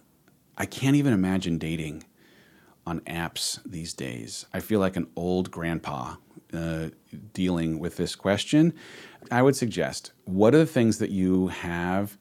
I 0.57 0.65
can't 0.65 0.97
even 0.97 1.13
imagine 1.13 1.57
dating 1.57 2.03
on 2.85 2.99
apps 3.01 3.59
these 3.65 3.93
days. 3.93 4.45
I 4.53 4.59
feel 4.59 4.79
like 4.79 4.97
an 4.97 5.07
old 5.15 5.51
grandpa 5.51 6.15
uh, 6.53 6.89
dealing 7.33 7.79
with 7.79 7.95
this 7.95 8.15
question. 8.15 8.73
I 9.31 9.41
would 9.41 9.55
suggest 9.55 10.11
what 10.25 10.53
are 10.53 10.59
the 10.59 10.65
things 10.65 10.97
that 10.99 11.11
you 11.11 11.47
have 11.47 12.17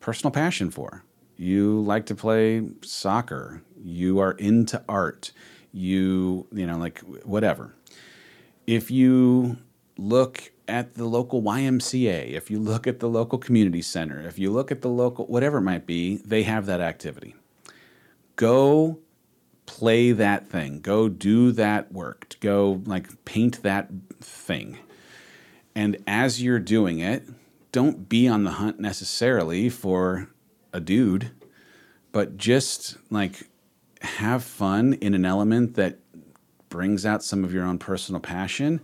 personal 0.00 0.32
passion 0.32 0.70
for? 0.70 1.04
You 1.36 1.80
like 1.80 2.06
to 2.06 2.14
play 2.14 2.68
soccer, 2.82 3.62
you 3.82 4.18
are 4.18 4.32
into 4.32 4.82
art, 4.88 5.32
you, 5.72 6.46
you 6.52 6.66
know, 6.66 6.76
like 6.76 7.00
whatever. 7.24 7.74
If 8.66 8.90
you 8.90 9.58
look 9.96 10.50
at 10.68 10.94
the 10.94 11.04
local 11.04 11.42
YMCA, 11.42 12.30
if 12.32 12.50
you 12.50 12.58
look 12.58 12.86
at 12.86 13.00
the 13.00 13.08
local 13.08 13.38
community 13.38 13.82
center, 13.82 14.20
if 14.20 14.38
you 14.38 14.50
look 14.50 14.70
at 14.70 14.82
the 14.82 14.88
local, 14.88 15.26
whatever 15.26 15.58
it 15.58 15.62
might 15.62 15.86
be, 15.86 16.16
they 16.18 16.42
have 16.42 16.66
that 16.66 16.80
activity. 16.80 17.34
Go 18.36 18.98
play 19.66 20.12
that 20.12 20.48
thing. 20.48 20.80
Go 20.80 21.08
do 21.08 21.52
that 21.52 21.92
work. 21.92 22.36
Go 22.40 22.82
like 22.84 23.24
paint 23.24 23.62
that 23.62 23.90
thing. 24.20 24.78
And 25.74 25.98
as 26.06 26.42
you're 26.42 26.58
doing 26.58 27.00
it, 27.00 27.24
don't 27.72 28.08
be 28.08 28.26
on 28.26 28.44
the 28.44 28.52
hunt 28.52 28.80
necessarily 28.80 29.68
for 29.68 30.30
a 30.72 30.80
dude, 30.80 31.32
but 32.12 32.36
just 32.36 32.96
like 33.10 33.48
have 34.00 34.42
fun 34.42 34.94
in 34.94 35.14
an 35.14 35.24
element 35.24 35.74
that 35.74 35.98
brings 36.68 37.04
out 37.04 37.22
some 37.22 37.44
of 37.44 37.52
your 37.52 37.64
own 37.64 37.78
personal 37.78 38.20
passion 38.20 38.80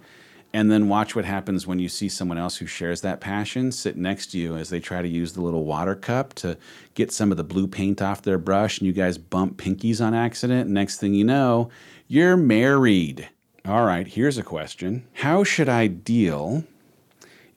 and 0.54 0.70
then 0.70 0.88
watch 0.88 1.16
what 1.16 1.24
happens 1.24 1.66
when 1.66 1.78
you 1.78 1.88
see 1.88 2.08
someone 2.08 2.36
else 2.36 2.56
who 2.56 2.66
shares 2.66 3.00
that 3.00 3.20
passion 3.20 3.72
sit 3.72 3.96
next 3.96 4.28
to 4.28 4.38
you 4.38 4.56
as 4.56 4.68
they 4.68 4.80
try 4.80 5.00
to 5.00 5.08
use 5.08 5.32
the 5.32 5.40
little 5.40 5.64
water 5.64 5.94
cup 5.94 6.34
to 6.34 6.58
get 6.94 7.10
some 7.10 7.30
of 7.30 7.36
the 7.36 7.44
blue 7.44 7.66
paint 7.66 8.02
off 8.02 8.22
their 8.22 8.38
brush 8.38 8.78
and 8.78 8.86
you 8.86 8.92
guys 8.92 9.16
bump 9.16 9.56
pinkies 9.56 10.04
on 10.04 10.14
accident. 10.14 10.68
Next 10.68 10.98
thing 10.98 11.14
you 11.14 11.24
know, 11.24 11.70
you're 12.06 12.36
married. 12.36 13.28
All 13.64 13.86
right, 13.86 14.06
here's 14.06 14.38
a 14.38 14.42
question 14.42 15.06
How 15.14 15.44
should 15.44 15.68
I 15.68 15.86
deal 15.86 16.64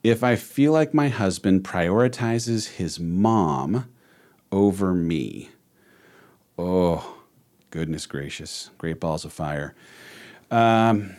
if 0.03 0.23
I 0.23 0.35
feel 0.35 0.71
like 0.71 0.93
my 0.93 1.09
husband 1.09 1.63
prioritizes 1.63 2.75
his 2.75 2.99
mom 2.99 3.89
over 4.51 4.93
me? 4.93 5.49
Oh, 6.57 7.17
goodness 7.71 8.05
gracious. 8.05 8.69
Great 8.77 9.01
balls 9.01 9.25
of 9.25 9.33
fire. 9.33 9.75
Um, 10.49 11.15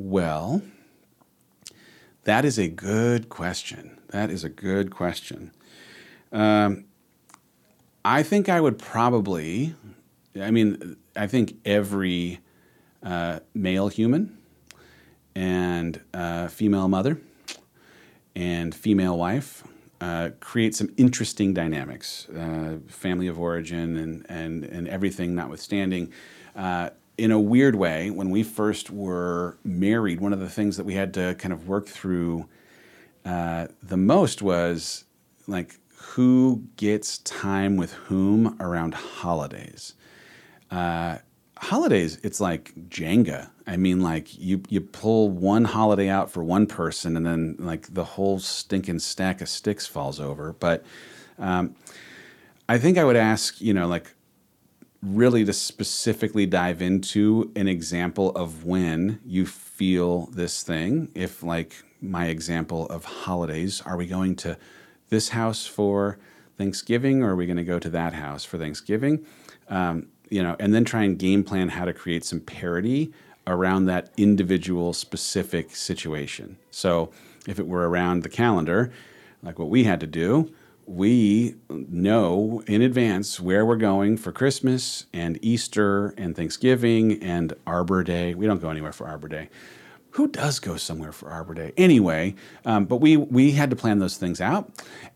well, 0.00 0.62
that 2.24 2.46
is 2.46 2.58
a 2.58 2.68
good 2.68 3.28
question. 3.28 3.98
That 4.08 4.30
is 4.30 4.44
a 4.44 4.48
good 4.48 4.90
question. 4.90 5.50
Um, 6.32 6.86
I 8.02 8.22
think 8.22 8.48
I 8.48 8.62
would 8.62 8.78
probably, 8.78 9.74
I 10.40 10.50
mean, 10.50 10.96
I 11.14 11.26
think 11.26 11.58
every 11.66 12.40
uh, 13.02 13.40
male 13.52 13.88
human 13.88 14.38
and 15.34 16.00
uh, 16.14 16.48
female 16.48 16.88
mother 16.88 17.20
and 18.34 18.74
female 18.74 19.18
wife 19.18 19.62
uh, 20.00 20.30
create 20.40 20.74
some 20.74 20.88
interesting 20.96 21.52
dynamics, 21.52 22.26
uh, 22.30 22.78
family 22.88 23.26
of 23.26 23.38
origin 23.38 23.98
and, 23.98 24.24
and, 24.30 24.64
and 24.64 24.88
everything 24.88 25.34
notwithstanding. 25.34 26.10
In 27.20 27.30
a 27.30 27.38
weird 27.38 27.74
way, 27.74 28.08
when 28.08 28.30
we 28.30 28.42
first 28.42 28.88
were 28.88 29.58
married, 29.62 30.22
one 30.22 30.32
of 30.32 30.40
the 30.40 30.48
things 30.48 30.78
that 30.78 30.84
we 30.84 30.94
had 30.94 31.12
to 31.12 31.34
kind 31.34 31.52
of 31.52 31.68
work 31.68 31.86
through 31.86 32.48
uh, 33.26 33.66
the 33.82 33.98
most 33.98 34.40
was 34.40 35.04
like 35.46 35.78
who 35.96 36.64
gets 36.76 37.18
time 37.18 37.76
with 37.76 37.92
whom 37.92 38.56
around 38.58 38.94
holidays. 38.94 39.92
Uh, 40.70 41.18
holidays, 41.58 42.18
it's 42.22 42.40
like 42.40 42.72
Jenga. 42.88 43.50
I 43.66 43.76
mean, 43.76 44.00
like 44.00 44.38
you 44.38 44.62
you 44.70 44.80
pull 44.80 45.28
one 45.28 45.66
holiday 45.66 46.08
out 46.08 46.30
for 46.30 46.42
one 46.42 46.66
person, 46.66 47.18
and 47.18 47.26
then 47.26 47.56
like 47.58 47.92
the 47.92 48.04
whole 48.04 48.38
stinking 48.38 48.98
stack 48.98 49.42
of 49.42 49.50
sticks 49.50 49.86
falls 49.86 50.20
over. 50.20 50.54
But 50.54 50.86
um, 51.38 51.76
I 52.66 52.78
think 52.78 52.96
I 52.96 53.04
would 53.04 53.16
ask, 53.16 53.60
you 53.60 53.74
know, 53.74 53.86
like 53.86 54.14
really 55.02 55.44
to 55.44 55.52
specifically 55.52 56.46
dive 56.46 56.82
into 56.82 57.50
an 57.56 57.68
example 57.68 58.30
of 58.32 58.64
when 58.64 59.18
you 59.24 59.46
feel 59.46 60.26
this 60.26 60.62
thing. 60.62 61.10
If, 61.14 61.42
like 61.42 61.82
my 62.02 62.26
example 62.26 62.86
of 62.88 63.04
holidays, 63.04 63.82
are 63.86 63.96
we 63.96 64.06
going 64.06 64.36
to 64.36 64.58
this 65.08 65.30
house 65.30 65.66
for 65.66 66.18
Thanksgiving 66.58 67.22
or 67.22 67.32
are 67.32 67.36
we 67.36 67.46
going 67.46 67.56
to 67.56 67.64
go 67.64 67.78
to 67.78 67.90
that 67.90 68.12
house 68.12 68.44
for 68.44 68.58
Thanksgiving? 68.58 69.24
Um, 69.68 70.08
you 70.28 70.42
know, 70.42 70.54
and 70.60 70.74
then 70.74 70.84
try 70.84 71.02
and 71.02 71.18
game 71.18 71.44
plan 71.44 71.70
how 71.70 71.84
to 71.84 71.92
create 71.92 72.24
some 72.24 72.40
parity 72.40 73.12
around 73.46 73.86
that 73.86 74.10
individual 74.16 74.92
specific 74.92 75.74
situation. 75.74 76.56
So 76.70 77.10
if 77.48 77.58
it 77.58 77.66
were 77.66 77.88
around 77.88 78.22
the 78.22 78.28
calendar, 78.28 78.92
like 79.42 79.58
what 79.58 79.70
we 79.70 79.84
had 79.84 80.00
to 80.00 80.06
do, 80.06 80.52
we 80.90 81.54
know 81.68 82.64
in 82.66 82.82
advance 82.82 83.38
where 83.38 83.64
we're 83.64 83.76
going 83.76 84.16
for 84.16 84.32
Christmas 84.32 85.06
and 85.12 85.38
Easter 85.40 86.08
and 86.18 86.34
Thanksgiving 86.34 87.22
and 87.22 87.54
Arbor 87.64 88.02
Day. 88.02 88.34
We 88.34 88.46
don't 88.46 88.60
go 88.60 88.70
anywhere 88.70 88.92
for 88.92 89.06
Arbor 89.06 89.28
Day. 89.28 89.50
Who 90.14 90.26
does 90.26 90.58
go 90.58 90.76
somewhere 90.76 91.12
for 91.12 91.30
Arbor 91.30 91.54
Day? 91.54 91.72
Anyway, 91.76 92.34
um, 92.64 92.86
but 92.86 92.96
we, 92.96 93.16
we 93.16 93.52
had 93.52 93.70
to 93.70 93.76
plan 93.76 94.00
those 94.00 94.16
things 94.16 94.40
out. 94.40 94.68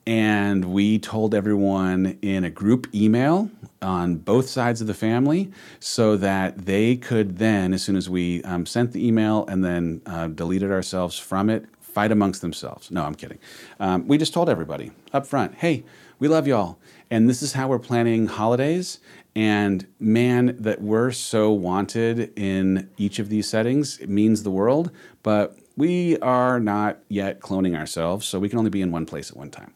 And 0.06 0.66
we 0.66 1.00
told 1.00 1.34
everyone 1.34 2.18
in 2.22 2.44
a 2.44 2.50
group 2.50 2.86
email 2.94 3.50
on 3.82 4.14
both 4.14 4.48
sides 4.48 4.80
of 4.80 4.86
the 4.86 4.94
family 4.94 5.50
so 5.80 6.16
that 6.18 6.66
they 6.66 6.94
could 6.94 7.38
then, 7.38 7.74
as 7.74 7.82
soon 7.82 7.96
as 7.96 8.08
we 8.08 8.44
um, 8.44 8.64
sent 8.64 8.92
the 8.92 9.04
email 9.04 9.44
and 9.48 9.64
then 9.64 10.02
uh, 10.06 10.28
deleted 10.28 10.70
ourselves 10.70 11.18
from 11.18 11.50
it, 11.50 11.66
fight 11.94 12.10
amongst 12.10 12.42
themselves. 12.42 12.90
No, 12.90 13.04
I'm 13.04 13.14
kidding. 13.14 13.38
Um, 13.78 14.08
we 14.08 14.18
just 14.18 14.34
told 14.34 14.50
everybody 14.50 14.90
up 15.12 15.26
front, 15.26 15.54
hey, 15.54 15.84
we 16.18 16.26
love 16.26 16.46
y'all. 16.46 16.78
And 17.10 17.28
this 17.28 17.40
is 17.40 17.52
how 17.52 17.68
we're 17.68 17.78
planning 17.78 18.26
holidays. 18.26 18.98
And 19.36 19.86
man, 20.00 20.56
that 20.58 20.82
we're 20.82 21.12
so 21.12 21.52
wanted 21.52 22.32
in 22.36 22.90
each 22.96 23.18
of 23.18 23.28
these 23.28 23.48
settings, 23.48 23.98
it 23.98 24.08
means 24.08 24.42
the 24.42 24.50
world. 24.50 24.90
But 25.22 25.56
we 25.76 26.18
are 26.18 26.58
not 26.58 26.98
yet 27.08 27.40
cloning 27.40 27.76
ourselves, 27.76 28.26
so 28.26 28.38
we 28.38 28.48
can 28.48 28.58
only 28.58 28.70
be 28.70 28.82
in 28.82 28.90
one 28.90 29.06
place 29.06 29.30
at 29.30 29.36
one 29.36 29.50
time. 29.50 29.72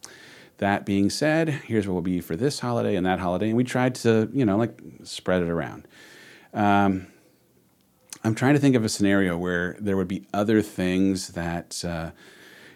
That 0.59 0.85
being 0.85 1.11
said, 1.11 1.48
here's 1.48 1.87
what 1.87 1.94
we'll 1.94 2.02
be 2.02 2.20
for 2.20 2.35
this 2.35 2.61
holiday 2.61 2.96
and 2.96 3.07
that 3.07 3.20
holiday. 3.20 3.48
And 3.48 3.57
we 3.57 3.64
tried 3.64 3.94
to, 3.96 4.28
you 4.33 4.44
know, 4.44 4.57
like 4.57 4.81
spread 5.04 5.42
it 5.42 5.48
around. 5.48 5.87
Um, 6.52 7.07
I'm 8.29 8.35
trying 8.35 8.53
to 8.53 8.61
think 8.61 8.77
of 8.77 8.85
a 8.85 8.91
scenario 8.91 9.38
where 9.38 9.75
there 9.81 9.97
would 9.97 10.07
be 10.07 10.27
other 10.35 10.61
things 10.61 11.29
that 11.29 11.83
uh, 11.83 12.11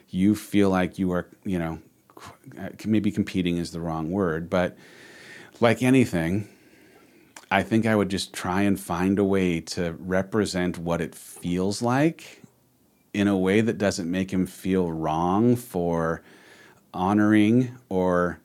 you 0.09 0.35
feel 0.35 0.71
like 0.71 0.99
you 0.99 1.13
are, 1.13 1.29
you 1.45 1.59
know, 1.59 1.79
maybe 2.87 3.13
competing 3.13 3.59
is 3.59 3.71
the 3.71 3.79
wrong 3.79 4.11
word, 4.11 4.49
but 4.49 4.79
like 5.61 5.83
anything, 5.83 6.49
I 7.51 7.63
think 7.63 7.85
I 7.85 7.95
would 7.95 8.09
just 8.09 8.33
try 8.33 8.63
and 8.63 8.81
find 8.81 9.19
a 9.19 9.25
way 9.25 9.61
to 9.61 9.95
represent 9.99 10.79
what 10.79 11.03
it 11.03 11.15
feels 11.15 11.83
like 11.83 12.41
in 13.13 13.29
a 13.29 13.37
way 13.37 13.61
that 13.61 13.77
doesn't 13.77 14.11
make 14.11 14.33
him 14.33 14.47
feel 14.47 14.91
wrong 14.91 15.55
for 15.55 16.23
honoring 16.95 17.77
or 17.91 18.41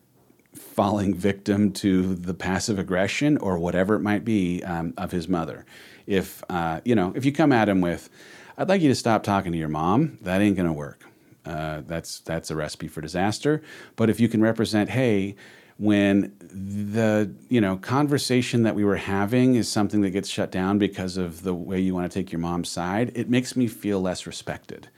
falling 0.58 1.14
victim 1.14 1.72
to 1.72 2.16
the 2.16 2.34
passive 2.34 2.80
aggression 2.80 3.38
or 3.38 3.58
whatever 3.58 3.96
it 3.96 4.02
might 4.02 4.26
be 4.26 4.64
um, 4.64 4.94
of 4.98 5.12
his 5.12 5.28
mother. 5.28 5.66
If 6.06 6.44
uh, 6.50 6.82
you 6.86 6.96
know 6.96 7.14
if 7.16 7.26
you 7.26 7.32
come 7.32 7.52
at 7.52 7.70
him 7.70 7.82
with 7.82 8.10
i'd 8.58 8.70
like 8.70 8.82
you 8.82 8.90
to 8.90 8.96
stop 8.96 9.24
talking 9.24 9.52
to 9.52 9.58
your 9.58 9.68
mom 9.68 10.18
that 10.22 10.42
ain't 10.42 10.58
to 10.58 10.74
work. 10.74 11.04
Uh, 11.46 11.82
that's 11.88 12.20
that's 12.22 12.52
a 12.52 12.56
recipe 12.56 12.88
for 12.88 13.00
disaster. 13.00 13.62
But 13.96 14.10
if 14.10 14.20
you 14.20 14.28
can 14.28 14.42
represent 14.42 14.90
hey 14.90 15.36
when 15.78 16.36
the 16.40 17.32
you 17.50 17.62
know 17.62 17.78
conversation 17.78 18.64
that 18.64 18.76
we 18.76 18.84
were 18.84 18.98
having 18.98 19.56
is 19.56 19.70
something 19.70 20.02
that 20.02 20.10
gets 20.10 20.28
shut 20.28 20.52
down 20.52 20.78
because 20.78 21.18
of 21.18 21.44
the 21.44 21.54
way 21.54 21.80
you 21.80 21.94
want 21.94 22.12
to 22.12 22.20
take 22.20 22.32
your 22.32 22.40
mom's 22.40 22.70
side 22.70 23.12
it 23.16 23.30
makes 23.30 23.56
me 23.56 23.68
feel 23.68 24.02
less 24.02 24.26
respected. 24.28 24.90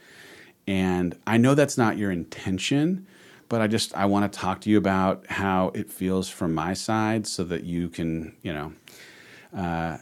And 0.66 1.16
i 1.26 1.36
know 1.36 1.54
that's 1.54 1.78
not 1.78 1.98
your 1.98 2.10
intention 2.10 3.06
but 3.50 3.60
i 3.60 3.66
just 3.66 3.94
i 3.94 4.06
want 4.06 4.32
to 4.32 4.38
talk 4.38 4.62
to 4.62 4.70
you 4.70 4.78
about 4.78 5.26
how 5.26 5.70
it 5.74 5.90
feels 5.90 6.30
from 6.30 6.54
my 6.54 6.72
side 6.72 7.26
so 7.26 7.44
that 7.44 7.64
you 7.64 7.90
can 7.90 8.34
you 8.42 8.54
know 8.54 8.72
uh, 9.54 9.98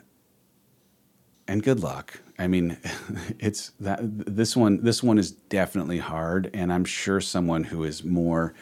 and 1.48 1.62
good 1.62 1.80
luck. 1.80 2.20
I 2.38 2.46
mean, 2.46 2.76
it's 3.38 3.72
that 3.80 3.98
this 4.02 4.56
one. 4.56 4.84
This 4.84 5.02
one 5.02 5.18
is 5.18 5.32
definitely 5.32 5.98
hard, 5.98 6.50
and 6.54 6.72
I'm 6.72 6.84
sure 6.84 7.20
someone 7.20 7.64
who 7.64 7.82
is 7.84 8.04
more 8.04 8.54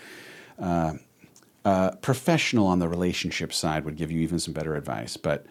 uh, 0.58 0.94
uh, 1.64 1.90
professional 1.96 2.66
on 2.66 2.78
the 2.78 2.88
relationship 2.88 3.52
side 3.52 3.84
would 3.84 3.96
give 3.96 4.10
you 4.10 4.20
even 4.20 4.38
some 4.38 4.54
better 4.54 4.76
advice. 4.76 5.16
But 5.16 5.44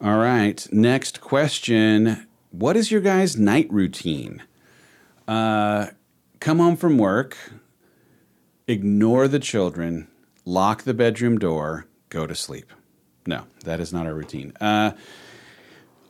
all 0.00 0.16
right, 0.16 0.66
next 0.72 1.20
question: 1.20 2.26
What 2.50 2.76
is 2.76 2.90
your 2.90 3.02
guys' 3.02 3.36
night 3.36 3.70
routine? 3.70 4.42
Uh, 5.28 5.88
come 6.40 6.58
home 6.58 6.76
from 6.76 6.98
work, 6.98 7.36
ignore 8.66 9.28
the 9.28 9.38
children, 9.38 10.08
lock 10.44 10.82
the 10.82 10.94
bedroom 10.94 11.38
door, 11.38 11.86
go 12.08 12.26
to 12.26 12.34
sleep. 12.34 12.72
No, 13.26 13.44
that 13.64 13.80
is 13.80 13.92
not 13.92 14.06
our 14.06 14.14
routine. 14.14 14.52
Uh, 14.60 14.92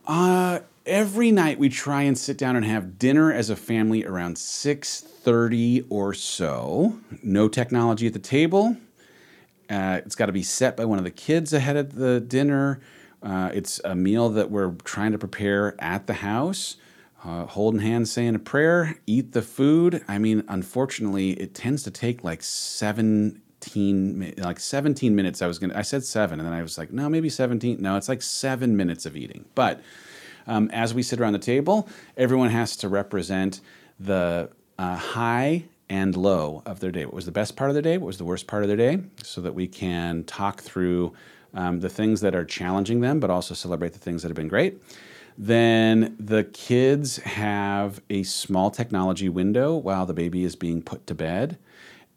uh, 0.07 0.61
every 0.85 1.31
night 1.31 1.59
we 1.59 1.69
try 1.69 2.03
and 2.03 2.16
sit 2.16 2.38
down 2.38 2.57
and 2.57 2.64
have 2.64 2.99
dinner 2.99 3.33
as 3.33 3.51
a 3.51 3.57
family 3.57 4.05
around 4.05 4.37
6.30 4.37 5.87
or 5.90 6.14
so. 6.14 6.99
No 7.23 7.49
technology 7.49 8.07
at 8.07 8.12
the 8.12 8.19
table. 8.19 8.77
Uh, 9.69 10.01
it's 10.05 10.14
got 10.14 10.27
to 10.27 10.33
be 10.33 10.42
set 10.42 10.77
by 10.77 10.85
one 10.85 10.99
of 10.99 11.05
the 11.05 11.11
kids 11.11 11.53
ahead 11.53 11.77
of 11.77 11.97
the 11.97 12.21
dinner. 12.21 12.81
Uh, 13.23 13.51
it's 13.53 13.81
a 13.85 13.95
meal 13.95 14.29
that 14.29 14.51
we're 14.51 14.73
trying 14.85 15.12
to 15.12 15.19
prepare 15.19 15.75
at 15.81 16.07
the 16.07 16.14
house. 16.14 16.77
Uh, 17.27 17.45
holding 17.45 17.81
hands, 17.81 18.09
saying 18.12 18.37
a 18.37 18.39
prayer, 18.39 18.97
eat 19.05 19.33
the 19.33 19.43
food. 19.43 20.01
I 20.07 20.17
mean, 20.17 20.45
unfortunately, 20.47 21.31
it 21.33 21.57
tends 21.57 21.83
to 21.83 21.91
take 21.91 22.23
like 22.23 22.41
17, 22.41 24.35
like 24.39 24.61
17 24.61 25.17
minutes. 25.17 25.43
I 25.43 25.49
was 25.49 25.59
gonna, 25.59 25.77
I 25.77 25.83
said 25.83 26.05
seven, 26.05 26.39
and 26.39 26.47
then 26.47 26.55
I 26.55 26.62
was 26.62 26.79
like, 26.79 26.93
no, 26.93 27.09
maybe 27.09 27.29
17. 27.29 27.83
No, 27.83 27.97
it's 27.97 28.09
like 28.09 28.23
seven 28.23 28.77
minutes 28.77 29.07
of 29.07 29.17
eating. 29.17 29.45
But 29.57 29.81
um, 30.47 30.71
as 30.73 30.95
we 30.95 31.03
sit 31.03 31.19
around 31.19 31.33
the 31.33 31.41
table, 31.41 31.89
everyone 32.17 32.51
has 32.51 32.77
to 32.77 32.89
represent 32.89 33.61
the 33.99 34.49
uh, 34.79 34.95
high 34.95 35.65
and 35.89 36.17
low 36.17 36.62
of 36.65 36.79
their 36.79 36.93
day. 36.93 37.07
What 37.07 37.15
was 37.15 37.27
the 37.27 37.33
best 37.33 37.57
part 37.57 37.71
of 37.71 37.75
their 37.75 37.83
day? 37.83 37.99
What 37.99 38.07
was 38.07 38.19
the 38.19 38.25
worst 38.25 38.47
part 38.47 38.62
of 38.62 38.69
their 38.69 38.77
day? 38.77 39.03
So 39.25 39.41
that 39.41 39.57
we 39.57 39.67
can 39.67 40.23
talk 40.25 40.61
through 40.62 41.12
um, 41.55 41.81
the 41.81 41.89
things 41.89 42.21
that 42.21 42.37
are 42.37 42.45
challenging 42.45 43.01
them, 43.01 43.19
but 43.19 43.31
also 43.31 43.53
celebrate 43.53 43.95
the 43.95 43.99
things 43.99 44.23
that 44.23 44.29
have 44.29 44.37
been 44.37 44.47
great. 44.47 44.81
Then 45.38 46.16
the 46.18 46.44
kids 46.44 47.18
have 47.18 48.01
a 48.09 48.22
small 48.22 48.70
technology 48.70 49.29
window 49.29 49.75
while 49.77 50.07
the 50.07 50.14
baby 50.14 50.44
is 50.44 50.57
being 50.57 50.83
put 50.83 51.07
to 51.07 51.14
bed. 51.14 51.59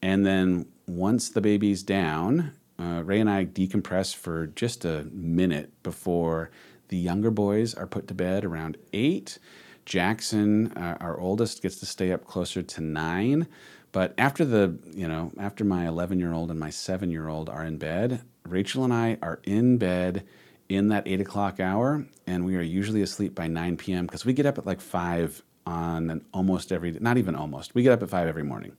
And 0.01 0.25
then 0.25 0.67
once 0.88 1.29
the 1.29 1.41
baby's 1.41 1.84
down, 1.84 2.53
uh, 2.79 3.03
Ray 3.03 3.19
and 3.19 3.29
I 3.29 3.45
decompress 3.45 4.15
for 4.15 4.47
just 4.47 4.86
a 4.86 5.03
minute 5.12 5.71
before 5.84 6.49
the 6.88 6.97
younger 6.97 7.29
boys 7.29 7.73
are 7.73 7.88
put 7.88 8.08
to 8.08 8.13
bed 8.13 8.45
around 8.45 8.77
eight. 8.93 9.38
Jackson, 9.86 10.71
uh, 10.73 10.97
our 11.01 11.19
oldest, 11.19 11.62
gets 11.62 11.77
to 11.77 11.86
stay 11.86 12.12
up 12.12 12.25
closer 12.25 12.62
to 12.62 12.82
nine. 12.82 13.47
But 13.91 14.13
after 14.17 14.45
the, 14.45 14.77
you 14.93 15.08
know, 15.08 15.32
after 15.38 15.63
my 15.63 15.88
11 15.88 16.19
year 16.19 16.32
old 16.32 16.51
and 16.51 16.60
my 16.60 16.69
seven 16.69 17.12
year 17.12 17.27
old 17.27 17.49
are 17.49 17.65
in 17.65 17.77
bed, 17.77 18.21
Rachel 18.47 18.84
and 18.84 18.93
I 18.93 19.17
are 19.21 19.39
in 19.43 19.77
bed 19.77 20.25
in 20.69 20.89
that 20.89 21.08
eight 21.08 21.19
o'clock 21.19 21.60
hour, 21.60 22.05
and 22.27 22.45
we 22.45 22.55
are 22.55 22.62
usually 22.62 23.01
asleep 23.01 23.36
by 23.36 23.47
9 23.47 23.77
p.m. 23.77 24.05
because 24.05 24.23
we 24.23 24.34
get 24.34 24.45
up 24.45 24.58
at 24.58 24.65
like 24.65 24.79
five 24.79 25.41
on 25.65 26.10
an 26.10 26.25
almost 26.34 26.71
every, 26.71 26.91
not 26.91 27.17
even 27.17 27.36
almost, 27.36 27.75
we 27.75 27.84
get 27.84 27.91
up 27.91 28.01
at 28.01 28.10
five 28.10 28.27
every 28.27 28.43
morning. 28.43 28.71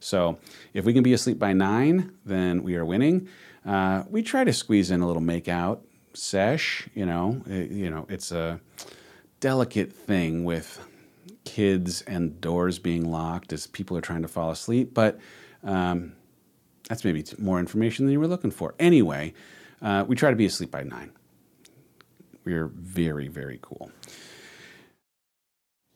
So 0.00 0.38
if 0.72 0.84
we 0.84 0.92
can 0.92 1.02
be 1.02 1.12
asleep 1.12 1.38
by 1.38 1.52
nine, 1.52 2.12
then 2.24 2.62
we 2.62 2.76
are 2.76 2.84
winning. 2.84 3.28
Uh, 3.64 4.04
we 4.08 4.22
try 4.22 4.42
to 4.44 4.52
squeeze 4.52 4.90
in 4.90 5.00
a 5.00 5.06
little 5.06 5.22
make 5.22 5.48
out 5.48 5.84
sesh. 6.14 6.88
You 6.94 7.06
know, 7.06 7.42
it, 7.46 7.70
you 7.70 7.90
know, 7.90 8.06
it's 8.08 8.32
a 8.32 8.60
delicate 9.40 9.92
thing 9.92 10.44
with 10.44 10.84
kids 11.44 12.02
and 12.02 12.40
doors 12.40 12.78
being 12.78 13.10
locked 13.10 13.52
as 13.52 13.66
people 13.66 13.96
are 13.96 14.00
trying 14.00 14.22
to 14.22 14.28
fall 14.28 14.50
asleep. 14.50 14.92
But 14.94 15.18
um, 15.62 16.14
that's 16.88 17.04
maybe 17.04 17.24
more 17.38 17.60
information 17.60 18.06
than 18.06 18.12
you 18.12 18.20
were 18.20 18.26
looking 18.26 18.50
for. 18.50 18.74
Anyway, 18.78 19.34
uh, 19.80 20.04
we 20.06 20.16
try 20.16 20.30
to 20.30 20.36
be 20.36 20.46
asleep 20.46 20.70
by 20.70 20.82
nine. 20.82 21.12
We're 22.44 22.66
very, 22.66 23.28
very 23.28 23.58
cool. 23.62 23.90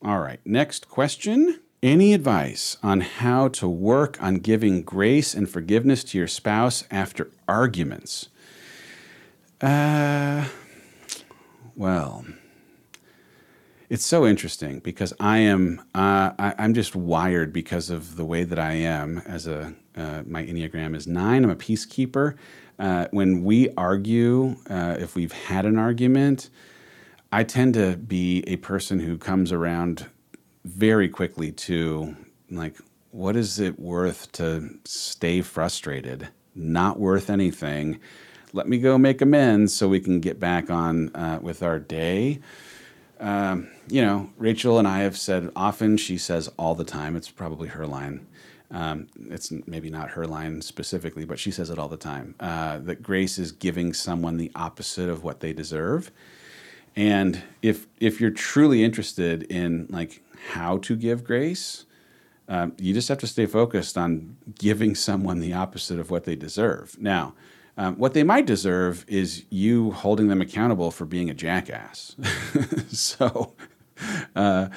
All 0.03 0.21
right, 0.21 0.41
next 0.45 0.89
question. 0.89 1.61
Any 1.83 2.15
advice 2.15 2.79
on 2.83 3.01
how 3.01 3.49
to 3.49 3.69
work 3.69 4.21
on 4.23 4.37
giving 4.37 4.83
grace 4.83 5.35
and 5.35 5.49
forgiveness 5.49 6.05
to 6.05 6.19
your 6.19 6.27
spouse 6.27 6.85
after 6.91 7.31
arguments? 7.47 8.29
Uh, 9.61 10.47
well, 11.75 12.25
it's 13.89 14.05
so 14.05 14.27
interesting 14.27 14.81
because 14.81 15.13
I 15.21 15.39
am 15.39 15.81
uh, 15.95 16.33
I, 16.39 16.55
am 16.59 16.75
just 16.75 16.97
wired 16.97 17.53
because 17.53 17.91
of 17.91 18.17
the 18.17 18.25
way 18.25 18.45
that 18.45 18.59
I 18.59 18.73
am 18.73 19.19
as 19.19 19.47
a 19.47 19.75
uh, 19.97 20.23
my 20.27 20.45
enneagram 20.45 20.95
is 20.95 21.07
nine. 21.07 21.45
I'm 21.45 21.51
a 21.51 21.57
peacekeeper. 21.57 22.37
Uh, 22.79 23.07
when 23.11 23.43
we 23.45 23.71
argue, 23.77 24.57
uh, 24.69 24.97
if 24.99 25.15
we've 25.15 25.33
had 25.33 25.65
an 25.65 25.79
argument, 25.79 26.51
I 27.33 27.45
tend 27.45 27.75
to 27.75 27.97
be 27.97 28.45
a 28.47 28.57
person 28.57 29.01
who 29.01 29.19
comes 29.19 29.53
around 29.53 30.07
very 30.65 31.09
quickly 31.09 31.53
to 31.53 32.17
like 32.51 32.77
what 33.11 33.35
is 33.35 33.59
it 33.59 33.79
worth 33.79 34.31
to 34.33 34.79
stay 34.85 35.41
frustrated? 35.41 36.29
Not 36.55 36.99
worth 37.01 37.31
anything. 37.31 37.99
Let 38.53 38.69
me 38.69 38.79
go 38.79 38.99
make 38.99 39.23
amends 39.23 39.75
so 39.75 39.89
we 39.89 40.01
can 40.01 40.21
get 40.21 40.39
back 40.39 40.71
on 40.71 41.15
uh, 41.15 41.39
with 41.41 41.63
our 41.63 41.79
day. 41.79 42.41
Um, 43.19 43.69
you 43.89 44.03
know 44.03 44.31
rachel 44.37 44.79
and 44.79 44.89
i 44.89 45.01
have 45.01 45.17
said 45.17 45.51
often 45.55 45.97
she 45.97 46.19
says 46.19 46.49
all 46.59 46.75
the 46.75 46.85
time 46.85 47.17
it's 47.17 47.31
probably 47.31 47.69
her 47.69 47.87
line 47.87 48.27
um, 48.71 49.07
it's 49.31 49.53
maybe 49.67 49.91
not 49.91 50.11
her 50.11 50.27
line 50.27 50.61
specifically 50.61 51.25
but 51.25 51.39
she 51.39 51.51
says 51.51 51.71
it 51.71 51.79
all 51.79 51.89
the 51.89 51.97
time 51.97 52.35
uh, 52.41 52.79
that 52.79 53.03
grace 53.03 53.39
is 53.39 53.53
giving 53.53 53.93
someone 53.93 54.37
the 54.37 54.51
opposite 54.55 55.09
of 55.09 55.23
what 55.23 55.41
they 55.41 55.53
deserve 55.53 56.11
and 56.97 57.43
if 57.63 57.87
if 58.01 58.21
you're 58.21 58.31
truly 58.31 58.83
interested 58.83 59.43
in 59.45 59.87
like 59.91 60.23
how 60.51 60.79
to 60.79 60.97
give 60.97 61.25
grace. 61.25 61.85
Um, 62.49 62.75
you 62.79 62.95
just 62.95 63.09
have 63.09 63.19
to 63.19 63.27
stay 63.27 63.47
focused 63.47 63.99
on 63.99 64.37
giving 64.59 64.95
someone 64.95 65.41
the 65.41 65.53
opposite 65.53 65.99
of 65.99 66.11
what 66.13 66.25
they 66.25 66.37
deserve. 66.37 66.97
Now, 67.01 67.35
um, 67.77 67.97
what 67.97 68.15
they 68.15 68.23
might 68.23 68.47
deserve 68.47 69.05
is 69.09 69.45
you 69.51 69.91
holding 69.91 70.29
them 70.29 70.41
accountable 70.41 70.93
for 70.93 71.05
being 71.05 71.29
a 71.29 71.35
jackass. 71.35 72.15
so, 72.89 73.55
uh, 74.37 74.69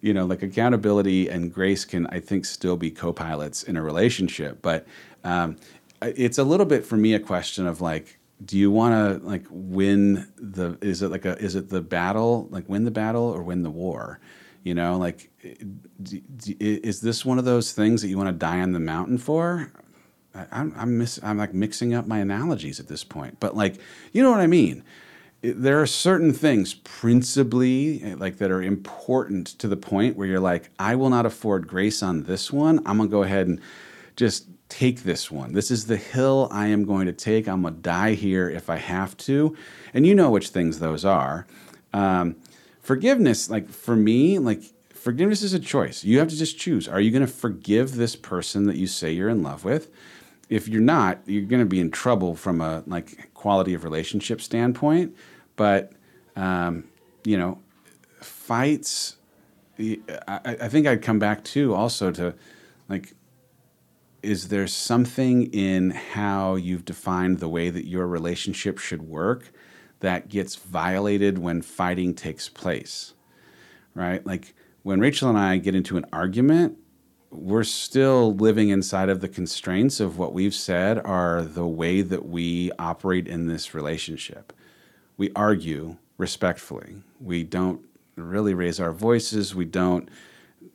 you 0.00 0.14
know, 0.14 0.26
like 0.26 0.42
accountability 0.42 1.28
and 1.28 1.52
grace 1.52 1.84
can, 1.84 2.06
I 2.08 2.20
think, 2.20 2.44
still 2.44 2.76
be 2.76 2.90
co 2.90 3.12
pilots 3.12 3.62
in 3.62 3.76
a 3.76 3.82
relationship. 3.82 4.62
But 4.62 4.86
um, 5.24 5.56
it's 6.02 6.38
a 6.38 6.44
little 6.44 6.66
bit 6.66 6.84
for 6.84 6.96
me 6.96 7.14
a 7.14 7.20
question 7.20 7.66
of 7.66 7.80
like, 7.80 8.18
do 8.44 8.58
you 8.58 8.70
want 8.70 8.92
to 9.20 9.26
like 9.26 9.46
win 9.50 10.28
the 10.36 10.76
is 10.82 11.00
it 11.00 11.10
like 11.10 11.24
a 11.24 11.38
is 11.38 11.54
it 11.54 11.70
the 11.70 11.80
battle 11.80 12.48
like 12.50 12.68
win 12.68 12.84
the 12.84 12.90
battle 12.90 13.22
or 13.22 13.42
win 13.42 13.62
the 13.62 13.70
war 13.70 14.20
you 14.66 14.74
know, 14.74 14.98
like, 14.98 15.30
is 16.58 17.00
this 17.00 17.24
one 17.24 17.38
of 17.38 17.44
those 17.44 17.70
things 17.70 18.02
that 18.02 18.08
you 18.08 18.18
want 18.18 18.30
to 18.30 18.32
die 18.32 18.58
on 18.58 18.72
the 18.72 18.80
mountain 18.80 19.16
for? 19.16 19.70
I'm 20.34 20.74
I'm, 20.76 20.98
miss, 20.98 21.20
I'm 21.22 21.38
like 21.38 21.54
mixing 21.54 21.94
up 21.94 22.08
my 22.08 22.18
analogies 22.18 22.80
at 22.80 22.88
this 22.88 23.04
point, 23.04 23.38
but 23.38 23.56
like, 23.56 23.78
you 24.12 24.24
know 24.24 24.32
what 24.32 24.40
I 24.40 24.48
mean. 24.48 24.82
There 25.42 25.80
are 25.80 25.86
certain 25.86 26.32
things, 26.32 26.74
principally, 26.74 28.02
eh, 28.02 28.14
like 28.18 28.38
that 28.38 28.50
are 28.50 28.62
important 28.62 29.46
to 29.58 29.68
the 29.68 29.76
point 29.76 30.16
where 30.16 30.26
you're 30.26 30.40
like, 30.40 30.70
I 30.78 30.96
will 30.96 31.10
not 31.10 31.26
afford 31.26 31.68
grace 31.68 32.02
on 32.02 32.24
this 32.24 32.52
one. 32.52 32.78
I'm 32.86 32.96
gonna 32.96 33.08
go 33.08 33.22
ahead 33.22 33.46
and 33.46 33.60
just 34.16 34.48
take 34.68 35.02
this 35.04 35.30
one. 35.30 35.52
This 35.52 35.70
is 35.70 35.86
the 35.86 35.96
hill 35.96 36.48
I 36.50 36.66
am 36.68 36.84
going 36.84 37.06
to 37.06 37.12
take. 37.12 37.46
I'm 37.46 37.62
gonna 37.62 37.76
die 37.76 38.14
here 38.14 38.48
if 38.48 38.68
I 38.68 38.76
have 38.76 39.16
to, 39.18 39.56
and 39.94 40.06
you 40.06 40.14
know 40.14 40.30
which 40.30 40.48
things 40.48 40.78
those 40.78 41.04
are. 41.04 41.46
Um, 41.92 42.36
forgiveness, 42.80 43.50
like 43.50 43.68
for 43.68 43.94
me, 43.94 44.38
like 44.38 44.62
forgiveness 45.06 45.42
is 45.42 45.54
a 45.54 45.60
choice. 45.60 46.02
You 46.02 46.18
have 46.18 46.28
to 46.28 46.36
just 46.36 46.58
choose. 46.58 46.88
Are 46.88 47.00
you 47.00 47.12
going 47.12 47.24
to 47.24 47.32
forgive 47.32 47.94
this 47.94 48.16
person 48.16 48.66
that 48.66 48.76
you 48.76 48.88
say 48.88 49.12
you're 49.12 49.28
in 49.28 49.40
love 49.40 49.64
with? 49.64 49.88
If 50.48 50.68
you're 50.68 50.80
not, 50.80 51.20
you're 51.26 51.44
going 51.44 51.62
to 51.62 51.66
be 51.66 51.80
in 51.80 51.90
trouble 51.90 52.36
from 52.36 52.60
a 52.60 52.82
like 52.86 53.32
quality 53.34 53.74
of 53.74 53.84
relationship 53.84 54.40
standpoint. 54.40 55.16
But 55.56 55.92
um, 56.36 56.84
you 57.24 57.36
know, 57.36 57.58
fights. 58.20 59.16
I, 59.78 60.40
I 60.62 60.68
think 60.68 60.86
I'd 60.86 61.02
come 61.02 61.18
back 61.18 61.44
to 61.44 61.74
also 61.74 62.10
to 62.12 62.34
like 62.88 63.14
is 64.26 64.48
there 64.48 64.66
something 64.66 65.44
in 65.52 65.90
how 65.90 66.56
you've 66.56 66.84
defined 66.84 67.38
the 67.38 67.48
way 67.48 67.70
that 67.70 67.86
your 67.86 68.08
relationship 68.08 68.76
should 68.76 69.02
work 69.02 69.52
that 70.00 70.28
gets 70.28 70.56
violated 70.56 71.38
when 71.38 71.62
fighting 71.62 72.12
takes 72.12 72.48
place, 72.48 73.14
right? 73.94 74.26
Like 74.26 74.52
when 74.82 74.98
Rachel 74.98 75.28
and 75.28 75.38
I 75.38 75.58
get 75.58 75.76
into 75.76 75.96
an 75.96 76.06
argument, 76.12 76.76
we're 77.30 77.64
still 77.64 78.34
living 78.34 78.68
inside 78.68 79.08
of 79.08 79.20
the 79.20 79.28
constraints 79.28 80.00
of 80.00 80.18
what 80.18 80.32
we've 80.32 80.54
said 80.54 80.98
are 80.98 81.42
the 81.42 81.66
way 81.66 82.02
that 82.02 82.26
we 82.26 82.70
operate 82.78 83.26
in 83.26 83.46
this 83.46 83.74
relationship. 83.74 84.52
We 85.16 85.30
argue 85.34 85.96
respectfully. 86.18 86.96
We 87.20 87.42
don't 87.42 87.80
really 88.16 88.54
raise 88.54 88.80
our 88.80 88.92
voices. 88.92 89.54
We 89.54 89.64
don't 89.64 90.08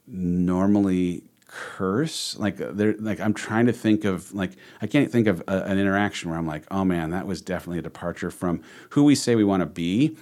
normally 0.08 1.24
curse 1.48 2.40
like 2.40 2.56
there 2.56 2.96
like 3.00 3.20
i'm 3.20 3.34
trying 3.34 3.66
to 3.66 3.74
think 3.74 4.06
of 4.06 4.34
like 4.34 4.52
i 4.82 4.88
can't 4.88 5.12
think 5.12 5.28
of 5.28 5.44
a, 5.50 5.64
an 5.64 5.78
interaction 5.78 6.30
where 6.30 6.40
i'm 6.40 6.48
like 6.48 6.64
oh 6.72 6.86
man 6.86 7.10
that 7.10 7.28
was 7.28 7.42
definitely 7.42 7.78
a 7.78 7.82
departure 7.82 8.32
from 8.32 8.62
who 8.92 9.04
we 9.04 9.14
say 9.14 9.36
we 9.36 9.44
want 9.44 9.60
to 9.60 9.66
be 9.66 10.16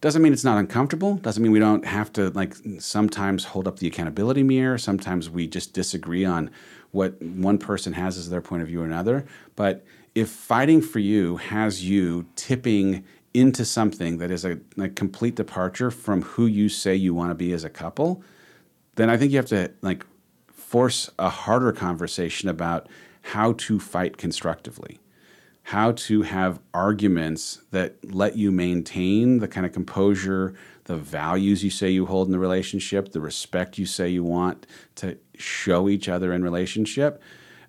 doesn't 0.00 0.22
mean 0.22 0.32
it's 0.32 0.44
not 0.44 0.58
uncomfortable. 0.58 1.16
Doesn't 1.16 1.42
mean 1.42 1.52
we 1.52 1.58
don't 1.58 1.84
have 1.84 2.12
to 2.14 2.30
like 2.30 2.54
sometimes 2.78 3.44
hold 3.44 3.68
up 3.68 3.78
the 3.78 3.86
accountability 3.86 4.42
mirror. 4.42 4.78
Sometimes 4.78 5.28
we 5.28 5.46
just 5.46 5.72
disagree 5.72 6.24
on 6.24 6.50
what 6.90 7.20
one 7.22 7.58
person 7.58 7.92
has 7.92 8.16
as 8.16 8.30
their 8.30 8.40
point 8.40 8.62
of 8.62 8.68
view 8.68 8.82
or 8.82 8.84
another. 8.84 9.26
But 9.56 9.84
if 10.14 10.28
fighting 10.28 10.82
for 10.82 10.98
you 10.98 11.36
has 11.36 11.88
you 11.88 12.26
tipping 12.34 13.04
into 13.32 13.64
something 13.64 14.18
that 14.18 14.30
is 14.30 14.44
a, 14.44 14.58
a 14.78 14.88
complete 14.88 15.36
departure 15.36 15.90
from 15.90 16.22
who 16.22 16.46
you 16.46 16.68
say 16.68 16.94
you 16.94 17.14
want 17.14 17.30
to 17.30 17.34
be 17.36 17.52
as 17.52 17.62
a 17.62 17.70
couple 17.70 18.24
then 18.96 19.08
i 19.08 19.16
think 19.16 19.30
you 19.30 19.36
have 19.36 19.46
to 19.46 19.70
like 19.82 20.04
force 20.70 21.10
a 21.18 21.28
harder 21.28 21.72
conversation 21.72 22.48
about 22.48 22.88
how 23.22 23.54
to 23.54 23.80
fight 23.80 24.16
constructively, 24.16 25.00
how 25.62 25.92
to 25.92 26.22
have 26.22 26.58
arguments 26.74 27.62
that 27.70 28.12
let 28.12 28.36
you 28.36 28.50
maintain 28.50 29.38
the 29.38 29.46
kind 29.46 29.64
of 29.64 29.72
composure, 29.72 30.54
the 30.84 30.96
values 30.96 31.62
you 31.62 31.70
say 31.70 31.88
you 31.90 32.06
hold 32.06 32.26
in 32.26 32.32
the 32.32 32.38
relationship, 32.38 33.12
the 33.12 33.20
respect 33.20 33.78
you 33.78 33.86
say 33.86 34.08
you 34.08 34.24
want 34.24 34.66
to 34.96 35.16
show 35.36 35.88
each 35.88 36.08
other 36.08 36.32
in 36.32 36.42
relationship. 36.42 37.22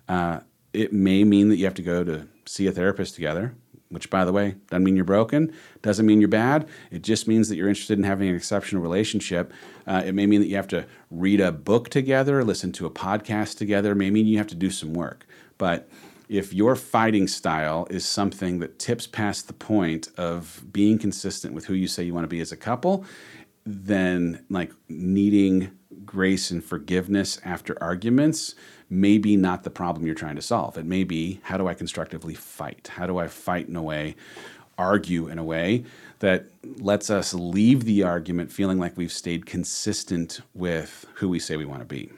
Uh, 0.08 0.40
it 0.72 0.92
may 0.92 1.22
mean 1.22 1.48
that 1.48 1.56
you 1.56 1.64
have 1.64 1.74
to 1.74 1.82
go 1.82 2.02
to 2.02 2.26
see 2.44 2.66
a 2.66 2.72
therapist 2.72 3.14
together. 3.14 3.54
which, 3.92 4.08
by 4.08 4.24
the 4.24 4.32
way, 4.32 4.54
doesn't 4.70 4.84
mean 4.84 4.96
you're 4.96 5.04
broken, 5.04 5.52
doesn't 5.82 6.06
mean 6.06 6.18
you're 6.18 6.28
bad. 6.28 6.66
It 6.90 7.02
just 7.02 7.28
means 7.28 7.48
that 7.48 7.56
you're 7.56 7.68
interested 7.68 7.98
in 7.98 8.04
having 8.04 8.28
an 8.28 8.34
exceptional 8.34 8.80
relationship. 8.80 9.52
Uh, 9.86 10.02
it 10.04 10.14
may 10.14 10.26
mean 10.26 10.40
that 10.40 10.46
you 10.46 10.56
have 10.56 10.68
to 10.68 10.86
read 11.10 11.40
a 11.40 11.52
book 11.52 11.90
together, 11.90 12.42
listen 12.42 12.72
to 12.72 12.86
a 12.86 12.90
podcast 12.90 13.58
together, 13.58 13.92
it 13.92 13.96
may 13.96 14.10
mean 14.10 14.26
you 14.26 14.38
have 14.38 14.46
to 14.48 14.54
do 14.54 14.70
some 14.70 14.94
work. 14.94 15.26
But 15.58 15.90
if 16.32 16.54
your 16.54 16.74
fighting 16.74 17.28
style 17.28 17.86
is 17.90 18.06
something 18.06 18.58
that 18.60 18.78
tips 18.78 19.06
past 19.06 19.48
the 19.48 19.52
point 19.52 20.08
of 20.16 20.64
being 20.72 20.98
consistent 20.98 21.52
with 21.52 21.66
who 21.66 21.74
you 21.74 21.86
say 21.86 22.02
you 22.02 22.14
want 22.14 22.24
to 22.24 22.28
be 22.28 22.40
as 22.40 22.50
a 22.50 22.56
couple, 22.56 23.04
then 23.66 24.42
like 24.48 24.72
needing 24.88 25.70
grace 26.06 26.50
and 26.50 26.64
forgiveness 26.64 27.38
after 27.44 27.80
arguments 27.82 28.54
may 28.88 29.18
be 29.18 29.36
not 29.36 29.62
the 29.62 29.68
problem 29.68 30.06
you're 30.06 30.14
trying 30.14 30.36
to 30.36 30.40
solve. 30.40 30.78
It 30.78 30.86
may 30.86 31.04
be 31.04 31.38
how 31.42 31.58
do 31.58 31.68
I 31.68 31.74
constructively 31.74 32.34
fight? 32.34 32.88
How 32.94 33.06
do 33.06 33.18
I 33.18 33.28
fight 33.28 33.68
in 33.68 33.76
a 33.76 33.82
way, 33.82 34.16
argue 34.78 35.28
in 35.28 35.38
a 35.38 35.44
way 35.44 35.84
that 36.20 36.46
lets 36.78 37.10
us 37.10 37.34
leave 37.34 37.84
the 37.84 38.04
argument 38.04 38.50
feeling 38.50 38.78
like 38.78 38.96
we've 38.96 39.12
stayed 39.12 39.44
consistent 39.44 40.40
with 40.54 41.04
who 41.16 41.28
we 41.28 41.38
say 41.38 41.58
we 41.58 41.66
want 41.66 41.80
to 41.80 41.86
be? 41.86 42.10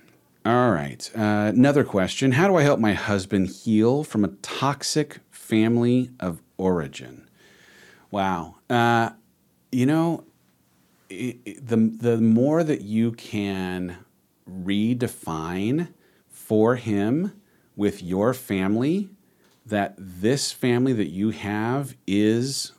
All 0.46 0.72
right. 0.72 1.10
Uh, 1.16 1.52
another 1.54 1.84
question 1.84 2.32
How 2.32 2.48
do 2.48 2.56
I 2.56 2.62
help 2.62 2.78
my 2.78 2.92
husband 2.92 3.48
heal 3.48 4.04
from 4.04 4.24
a 4.24 4.28
toxic 4.42 5.20
family 5.30 6.10
of 6.20 6.42
origin? 6.58 7.28
Wow. 8.10 8.56
Uh, 8.68 9.10
you 9.72 9.86
know, 9.86 10.24
it, 11.08 11.38
it, 11.46 11.66
the, 11.66 11.76
the 11.76 12.18
more 12.18 12.62
that 12.62 12.82
you 12.82 13.12
can 13.12 13.96
redefine 14.48 15.88
for 16.28 16.76
him 16.76 17.40
with 17.74 18.02
your 18.02 18.34
family 18.34 19.08
that 19.64 19.94
this 19.96 20.52
family 20.52 20.92
that 20.92 21.08
you 21.08 21.30
have 21.30 21.96
is 22.06 22.72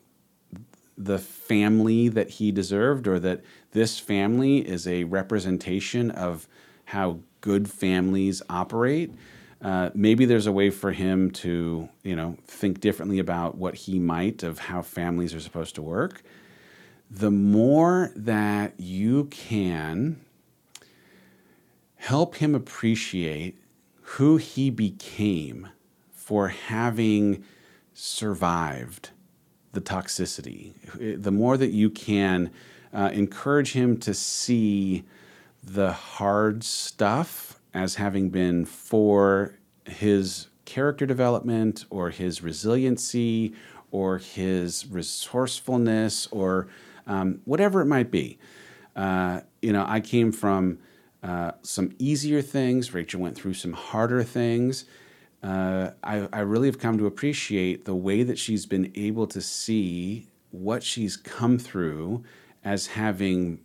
the 0.96 1.18
family 1.18 2.08
that 2.10 2.30
he 2.30 2.52
deserved 2.52 3.08
or 3.08 3.20
that 3.20 3.42
this 3.72 3.98
family 4.00 4.60
is 4.60 4.88
a 4.88 5.04
representation 5.06 6.12
of 6.12 6.48
how 6.86 7.20
good 7.42 7.70
families 7.70 8.42
operate 8.50 9.14
uh, 9.62 9.90
maybe 9.94 10.26
there's 10.26 10.48
a 10.48 10.52
way 10.52 10.70
for 10.70 10.92
him 10.92 11.32
to 11.32 11.90
you 12.04 12.16
know 12.16 12.38
think 12.46 12.80
differently 12.80 13.20
about 13.20 13.58
what 13.58 13.76
he 13.76 14.00
might 14.00 14.44
of 14.44 14.60
how 14.60 14.82
families 14.82 15.34
are 15.34 15.40
supposed 15.40 15.76
to 15.76 15.82
work 15.82 16.24
the 17.10 17.32
more 17.32 18.12
that 18.16 18.80
you 18.80 19.26
can 19.26 20.20
help 21.96 22.36
him 22.36 22.54
appreciate 22.54 23.58
who 24.02 24.38
he 24.38 24.70
became 24.70 25.70
for 26.12 26.50
having 26.50 27.44
survived 27.94 29.10
the 29.74 29.82
toxicity. 29.82 30.74
The 31.22 31.32
more 31.32 31.58
that 31.58 31.72
you 31.72 31.90
can 31.90 32.52
uh, 32.94 33.10
encourage 33.14 33.74
him 33.74 33.98
to 34.02 34.14
see 34.14 35.04
the 35.66 35.92
hard 35.92 36.64
stuff 36.64 37.60
as 37.74 37.96
having 37.96 38.30
been 38.30 38.66
for 38.66 39.58
his 39.86 40.48
character 40.66 41.06
development 41.06 41.86
or 41.90 42.12
his 42.12 42.42
resiliency 42.42 43.54
or 43.92 44.18
his 44.18 44.88
resourcefulness 44.88 46.28
or 46.32 46.68
um, 47.08 47.42
whatever 47.46 47.82
it 47.82 47.86
might 47.86 48.12
be. 48.12 48.38
Uh, 48.96 49.42
you 49.62 49.74
know, 49.74 49.86
I 49.88 50.00
came 50.00 50.32
from 50.32 50.80
uh, 51.24 51.52
some 51.64 51.92
easier 51.98 52.42
things. 52.42 52.94
Rachel 52.94 53.22
went 53.22 53.36
through 53.36 53.56
some 53.56 53.74
harder 53.74 54.24
things. 54.24 54.86
Uh, 55.42 55.92
I, 56.04 56.28
I 56.32 56.40
really 56.40 56.68
have 56.68 56.80
come 56.80 56.98
to 56.98 57.06
appreciate 57.06 57.86
the 57.86 57.96
way 57.96 58.24
that 58.24 58.38
she's 58.38 58.66
been 58.66 58.92
able 58.96 59.28
to 59.28 59.42
see 59.42 60.28
what 60.52 60.84
she's 60.84 61.18
come 61.18 61.60
through 61.60 62.24
as 62.64 62.88
having 62.88 63.60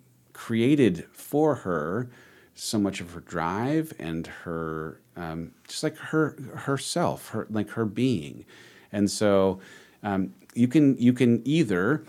created 0.46 1.06
for 1.12 1.56
her 1.66 2.08
so 2.54 2.78
much 2.78 3.00
of 3.02 3.12
her 3.12 3.20
drive 3.20 3.92
and 3.98 4.26
her 4.26 4.98
um, 5.16 5.52
just 5.68 5.82
like 5.82 5.96
her 5.96 6.30
herself, 6.54 7.28
her 7.28 7.46
like 7.50 7.70
her 7.70 7.84
being, 7.84 8.46
and 8.90 9.10
so 9.10 9.60
um, 10.02 10.32
you 10.54 10.66
can 10.66 10.96
you 10.96 11.12
can 11.12 11.42
either 11.44 12.04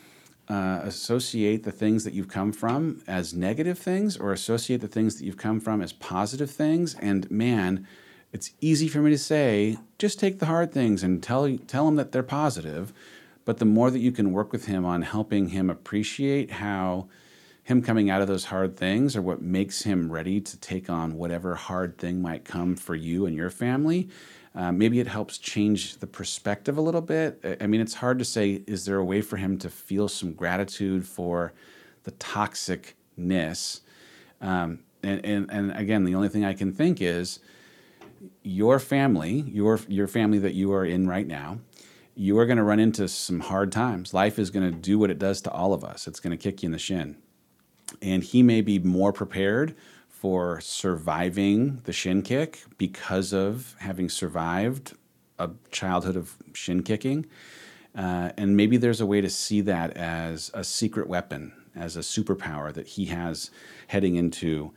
uh, 0.48 0.80
associate 0.84 1.64
the 1.64 1.72
things 1.72 2.06
that 2.06 2.14
you've 2.14 2.30
come 2.30 2.54
from 2.54 3.02
as 3.06 3.34
negative 3.34 3.78
things 3.78 4.16
or 4.16 4.32
associate 4.32 4.80
the 4.80 4.88
things 4.88 5.18
that 5.18 5.26
you've 5.26 5.38
come 5.38 5.60
from 5.60 5.82
as 5.82 5.92
positive 5.92 6.52
things. 6.52 6.96
And 6.96 7.30
man, 7.30 7.86
it's 8.32 8.52
easy 8.62 8.88
for 8.88 9.00
me 9.00 9.12
to 9.12 9.18
say, 9.18 9.78
just 9.98 10.20
take 10.20 10.40
the 10.40 10.46
hard 10.46 10.72
things 10.72 11.04
and 11.04 11.22
tell, 11.22 11.58
tell 11.68 11.88
him 11.88 11.96
that 11.96 12.12
they're 12.12 12.24
positive. 12.24 12.92
But 13.46 13.58
the 13.58 13.66
more 13.66 13.92
that 13.92 14.00
you 14.00 14.12
can 14.12 14.34
work 14.34 14.52
with 14.52 14.66
him 14.66 14.86
on 14.86 15.02
helping 15.02 15.50
him 15.50 15.70
appreciate 15.70 16.52
how 16.52 17.08
him 17.64 17.82
coming 17.82 18.10
out 18.10 18.22
of 18.22 18.28
those 18.28 18.46
hard 18.46 18.76
things 18.76 19.16
or 19.16 19.22
what 19.22 19.42
makes 19.42 19.84
him 19.84 20.12
ready 20.12 20.42
to 20.42 20.58
take 20.58 20.90
on 20.90 21.16
whatever 21.16 21.56
hard 21.56 21.98
thing 21.98 22.22
might 22.22 22.44
come 22.44 22.76
for 22.76 22.96
you 22.96 23.26
and 23.26 23.36
your 23.36 23.50
family, 23.50 24.10
uh, 24.56 24.72
maybe 24.72 25.00
it 25.00 25.08
helps 25.08 25.38
change 25.38 25.98
the 25.98 26.08
perspective 26.08 26.78
a 26.78 26.82
little 26.82 27.02
bit. 27.02 27.58
I 27.62 27.68
mean, 27.68 27.80
it's 27.80 27.94
hard 27.94 28.20
to 28.20 28.26
say, 28.26 28.64
is 28.68 28.86
there 28.86 28.98
a 28.98 29.06
way 29.06 29.22
for 29.22 29.38
him 29.38 29.58
to 29.60 29.70
feel 29.70 30.08
some 30.08 30.34
gratitude 30.34 31.08
for 31.08 31.54
the 32.04 32.12
toxicness? 32.14 33.82
Um, 34.42 34.80
and, 35.04 35.24
and, 35.26 35.50
and 35.52 35.72
again, 35.72 36.04
the 36.04 36.16
only 36.16 36.30
thing 36.30 36.44
I 36.44 36.54
can 36.54 36.74
think 36.74 37.02
is 37.02 37.40
your 38.44 38.80
family, 38.80 39.46
your, 39.48 39.80
your 39.88 40.08
family 40.08 40.40
that 40.40 40.54
you 40.54 40.74
are 40.74 40.86
in 40.86 41.08
right 41.08 41.28
now, 41.28 41.60
you 42.16 42.38
are 42.40 42.46
going 42.46 42.58
to 42.58 42.64
run 42.64 42.80
into 42.80 43.08
some 43.08 43.40
hard 43.40 43.72
times. 43.72 44.14
Life 44.14 44.38
is 44.38 44.50
going 44.50 44.70
to 44.70 44.78
do 44.78 45.00
what 45.00 45.10
it 45.10 45.18
does 45.18 45.42
to 45.44 45.52
all 45.52 45.74
of 45.74 45.84
us. 45.84 46.08
It's 46.08 46.20
going 46.20 46.38
to 46.38 46.42
kick 46.42 46.62
you 46.62 46.68
in 46.68 46.72
the 46.72 46.80
shin. 46.80 47.18
And 48.02 48.24
he 48.24 48.44
may 48.44 48.62
be 48.62 48.80
more 48.80 49.14
prepared 49.14 49.76
for 50.10 50.62
surviving 50.62 51.82
the 51.86 51.94
shin 51.94 52.22
kick 52.22 52.64
because 52.78 53.34
of 53.34 53.76
having 53.80 54.10
survived 54.10 54.94
a 55.40 55.50
childhood 55.72 56.16
of 56.16 56.38
shin 56.54 56.84
kicking. 56.84 57.26
Uh, 57.96 58.32
and 58.38 58.56
maybe 58.56 58.78
there's 58.78 59.02
a 59.02 59.06
way 59.06 59.20
to 59.20 59.30
see 59.30 59.62
that 59.62 59.98
as 59.98 60.52
a 60.54 60.64
secret 60.64 61.08
weapon, 61.08 61.52
as 61.76 61.98
a 61.98 62.02
superpower 62.02 62.74
that 62.74 62.88
he 62.88 63.06
has 63.06 63.52
heading 63.88 64.16
into 64.16 64.72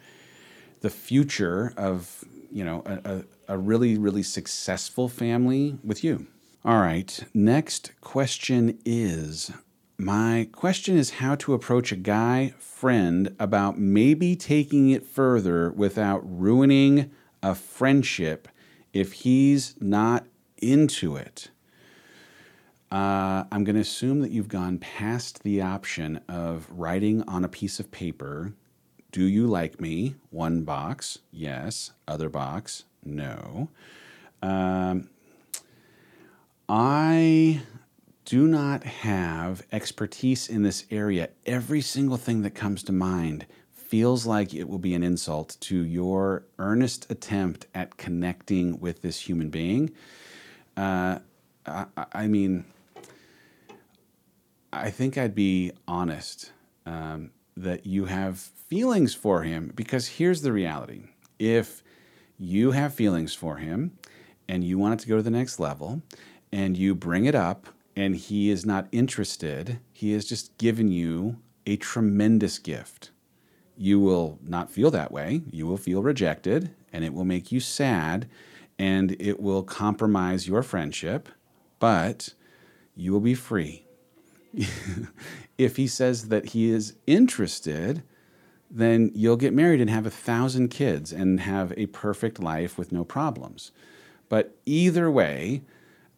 the 0.80 0.90
future 0.90 1.72
of 1.76 2.24
you 2.50 2.62
know 2.62 2.82
a, 2.84 3.16
a, 3.48 3.54
a 3.54 3.58
really 3.58 3.96
really 3.96 4.22
successful 4.22 5.08
family 5.08 5.78
with 5.82 6.04
you. 6.04 6.26
All 6.64 6.78
right, 6.78 7.24
next 7.32 7.92
question 8.00 8.78
is 8.84 9.50
my 9.96 10.48
question 10.52 10.96
is 10.96 11.10
how 11.10 11.34
to 11.36 11.54
approach 11.54 11.92
a 11.92 11.96
guy 11.96 12.54
friend 12.58 13.34
about 13.38 13.78
maybe 13.78 14.34
taking 14.34 14.90
it 14.90 15.06
further 15.06 15.70
without 15.70 16.20
ruining 16.24 17.10
a 17.42 17.54
friendship 17.54 18.48
if 18.92 19.12
he's 19.12 19.74
not 19.80 20.26
into 20.58 21.16
it. 21.16 21.50
Uh, 22.90 23.44
I'm 23.50 23.64
going 23.64 23.74
to 23.74 23.80
assume 23.80 24.20
that 24.20 24.30
you've 24.30 24.48
gone 24.48 24.78
past 24.78 25.42
the 25.42 25.60
option 25.60 26.20
of 26.28 26.66
writing 26.70 27.22
on 27.28 27.44
a 27.44 27.48
piece 27.48 27.80
of 27.80 27.90
paper, 27.90 28.52
Do 29.10 29.24
you 29.24 29.46
like 29.46 29.80
me? 29.80 30.16
One 30.30 30.62
box, 30.62 31.18
yes. 31.30 31.92
Other 32.06 32.28
box, 32.28 32.84
no. 33.04 33.68
Um, 34.42 35.08
I 36.68 37.62
do 38.24 38.46
not 38.46 38.84
have 38.84 39.66
expertise 39.72 40.48
in 40.48 40.62
this 40.62 40.86
area, 40.90 41.28
every 41.46 41.80
single 41.80 42.16
thing 42.16 42.42
that 42.42 42.54
comes 42.54 42.82
to 42.84 42.92
mind 42.92 43.46
feels 43.70 44.24
like 44.26 44.54
it 44.54 44.68
will 44.68 44.78
be 44.78 44.94
an 44.94 45.02
insult 45.02 45.56
to 45.60 45.84
your 45.84 46.44
earnest 46.58 47.10
attempt 47.10 47.66
at 47.74 47.96
connecting 47.96 48.80
with 48.80 49.02
this 49.02 49.20
human 49.20 49.50
being. 49.50 49.90
Uh, 50.76 51.18
I, 51.66 51.86
I, 52.12 52.26
mean, 52.26 52.64
I 54.72 54.90
think 54.90 55.18
I'd 55.18 55.34
be 55.34 55.72
honest 55.86 56.50
um, 56.86 57.30
that 57.56 57.86
you 57.86 58.06
have 58.06 58.38
feelings 58.38 59.14
for 59.14 59.42
him 59.42 59.70
because 59.74 60.08
here's 60.08 60.42
the 60.42 60.52
reality. 60.52 61.02
If 61.38 61.82
you 62.38 62.72
have 62.72 62.94
feelings 62.94 63.34
for 63.34 63.58
him 63.58 63.96
and 64.48 64.64
you 64.64 64.78
want 64.78 64.94
it 64.94 65.02
to 65.04 65.08
go 65.08 65.16
to 65.16 65.22
the 65.22 65.30
next 65.30 65.60
level 65.60 66.02
and 66.50 66.76
you 66.76 66.94
bring 66.94 67.26
it 67.26 67.34
up 67.34 67.68
and 67.96 68.16
he 68.16 68.50
is 68.50 68.66
not 68.66 68.88
interested, 68.92 69.78
he 69.92 70.12
has 70.12 70.24
just 70.24 70.56
given 70.58 70.88
you 70.88 71.38
a 71.66 71.76
tremendous 71.76 72.58
gift. 72.58 73.10
You 73.76 74.00
will 74.00 74.38
not 74.42 74.70
feel 74.70 74.90
that 74.90 75.12
way. 75.12 75.42
You 75.50 75.66
will 75.66 75.76
feel 75.76 76.02
rejected, 76.02 76.74
and 76.92 77.04
it 77.04 77.12
will 77.12 77.24
make 77.24 77.50
you 77.50 77.60
sad, 77.60 78.28
and 78.78 79.16
it 79.20 79.40
will 79.40 79.62
compromise 79.62 80.48
your 80.48 80.62
friendship, 80.62 81.28
but 81.78 82.34
you 82.96 83.12
will 83.12 83.20
be 83.20 83.34
free. 83.34 83.86
if 85.58 85.76
he 85.76 85.86
says 85.86 86.28
that 86.28 86.50
he 86.50 86.70
is 86.70 86.94
interested, 87.06 88.02
then 88.70 89.10
you'll 89.14 89.36
get 89.36 89.52
married 89.52 89.80
and 89.80 89.90
have 89.90 90.06
a 90.06 90.10
thousand 90.10 90.68
kids 90.68 91.12
and 91.12 91.40
have 91.40 91.72
a 91.76 91.86
perfect 91.86 92.40
life 92.40 92.76
with 92.78 92.92
no 92.92 93.04
problems. 93.04 93.72
But 94.28 94.56
either 94.66 95.10
way, 95.10 95.62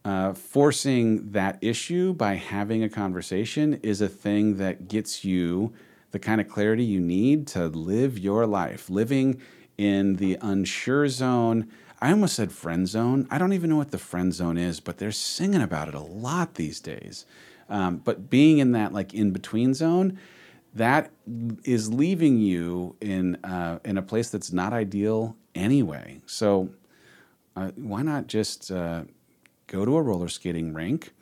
uh, 0.06 0.32
forcing 0.32 1.32
that 1.32 1.58
issue 1.60 2.14
by 2.14 2.34
having 2.34 2.84
a 2.84 2.88
conversation 2.88 3.74
is 3.82 4.00
a 4.00 4.08
thing 4.08 4.56
that 4.56 4.86
gets 4.86 5.24
you 5.24 5.72
the 6.12 6.18
kind 6.20 6.40
of 6.40 6.48
clarity 6.48 6.84
you 6.84 7.00
need 7.00 7.44
to 7.48 7.66
live 7.66 8.16
your 8.16 8.46
life. 8.46 8.88
Living 8.88 9.42
in 9.76 10.14
the 10.14 10.38
unsure 10.40 11.08
zone. 11.08 11.68
I 12.00 12.12
almost 12.12 12.36
said 12.36 12.52
friend 12.52 12.86
zone. 12.86 13.26
I 13.32 13.38
don't 13.38 13.52
even 13.52 13.68
know 13.68 13.78
what 13.78 13.90
the 13.90 13.98
friend 13.98 14.32
zone 14.32 14.56
is, 14.56 14.78
but 14.78 14.98
they're 14.98 15.10
singing 15.10 15.60
about 15.60 15.88
it 15.88 15.94
a 15.94 16.00
lot 16.00 16.54
these 16.54 16.78
days. 16.78 17.26
Um, 17.68 17.96
but 17.96 18.30
being 18.30 18.58
in 18.58 18.70
that 18.72 18.92
like 18.92 19.12
in 19.12 19.32
between 19.32 19.74
zone, 19.74 20.20
that 20.72 21.10
is 21.64 21.92
leaving 21.92 22.38
you 22.38 22.94
in 23.00 23.44
uh, 23.44 23.80
in 23.84 23.98
a 23.98 24.02
place 24.02 24.30
that's 24.30 24.52
not 24.52 24.72
ideal 24.72 25.36
anyway. 25.56 26.20
So 26.26 26.70
uh, 27.56 27.72
why 27.74 28.02
not 28.02 28.28
just 28.28 28.70
uh, 28.70 29.02
go 29.66 29.84
to 29.84 29.96
a 29.96 30.02
roller 30.02 30.28
skating 30.28 30.72
rink? 30.72 31.12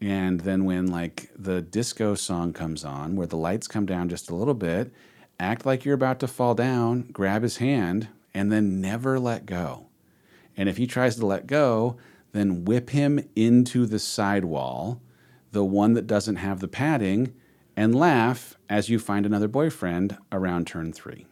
And 0.00 0.40
then 0.40 0.64
when 0.64 0.86
like 0.86 1.30
the 1.36 1.60
disco 1.60 2.14
song 2.14 2.52
comes 2.52 2.84
on, 2.84 3.16
where 3.16 3.26
the 3.26 3.36
lights 3.36 3.68
come 3.68 3.86
down 3.86 4.08
just 4.08 4.30
a 4.30 4.34
little 4.34 4.54
bit, 4.54 4.92
act 5.38 5.66
like 5.66 5.84
you're 5.84 5.94
about 5.94 6.20
to 6.20 6.28
fall 6.28 6.54
down, 6.54 7.08
grab 7.12 7.42
his 7.42 7.58
hand, 7.58 8.08
and 8.32 8.50
then 8.50 8.80
never 8.80 9.18
let 9.18 9.46
go. 9.46 9.86
And 10.56 10.68
if 10.68 10.76
he 10.76 10.86
tries 10.86 11.16
to 11.16 11.26
let 11.26 11.46
go, 11.46 11.96
then 12.32 12.64
whip 12.64 12.90
him 12.90 13.28
into 13.34 13.86
the 13.86 13.98
sidewall, 13.98 15.00
the 15.52 15.64
one 15.64 15.94
that 15.94 16.06
doesn't 16.06 16.36
have 16.36 16.60
the 16.60 16.68
padding, 16.68 17.34
and 17.76 17.94
laugh 17.94 18.56
as 18.68 18.88
you 18.88 18.98
find 18.98 19.26
another 19.26 19.48
boyfriend 19.48 20.16
around 20.30 20.66
turn 20.66 20.92
three. 20.92 21.26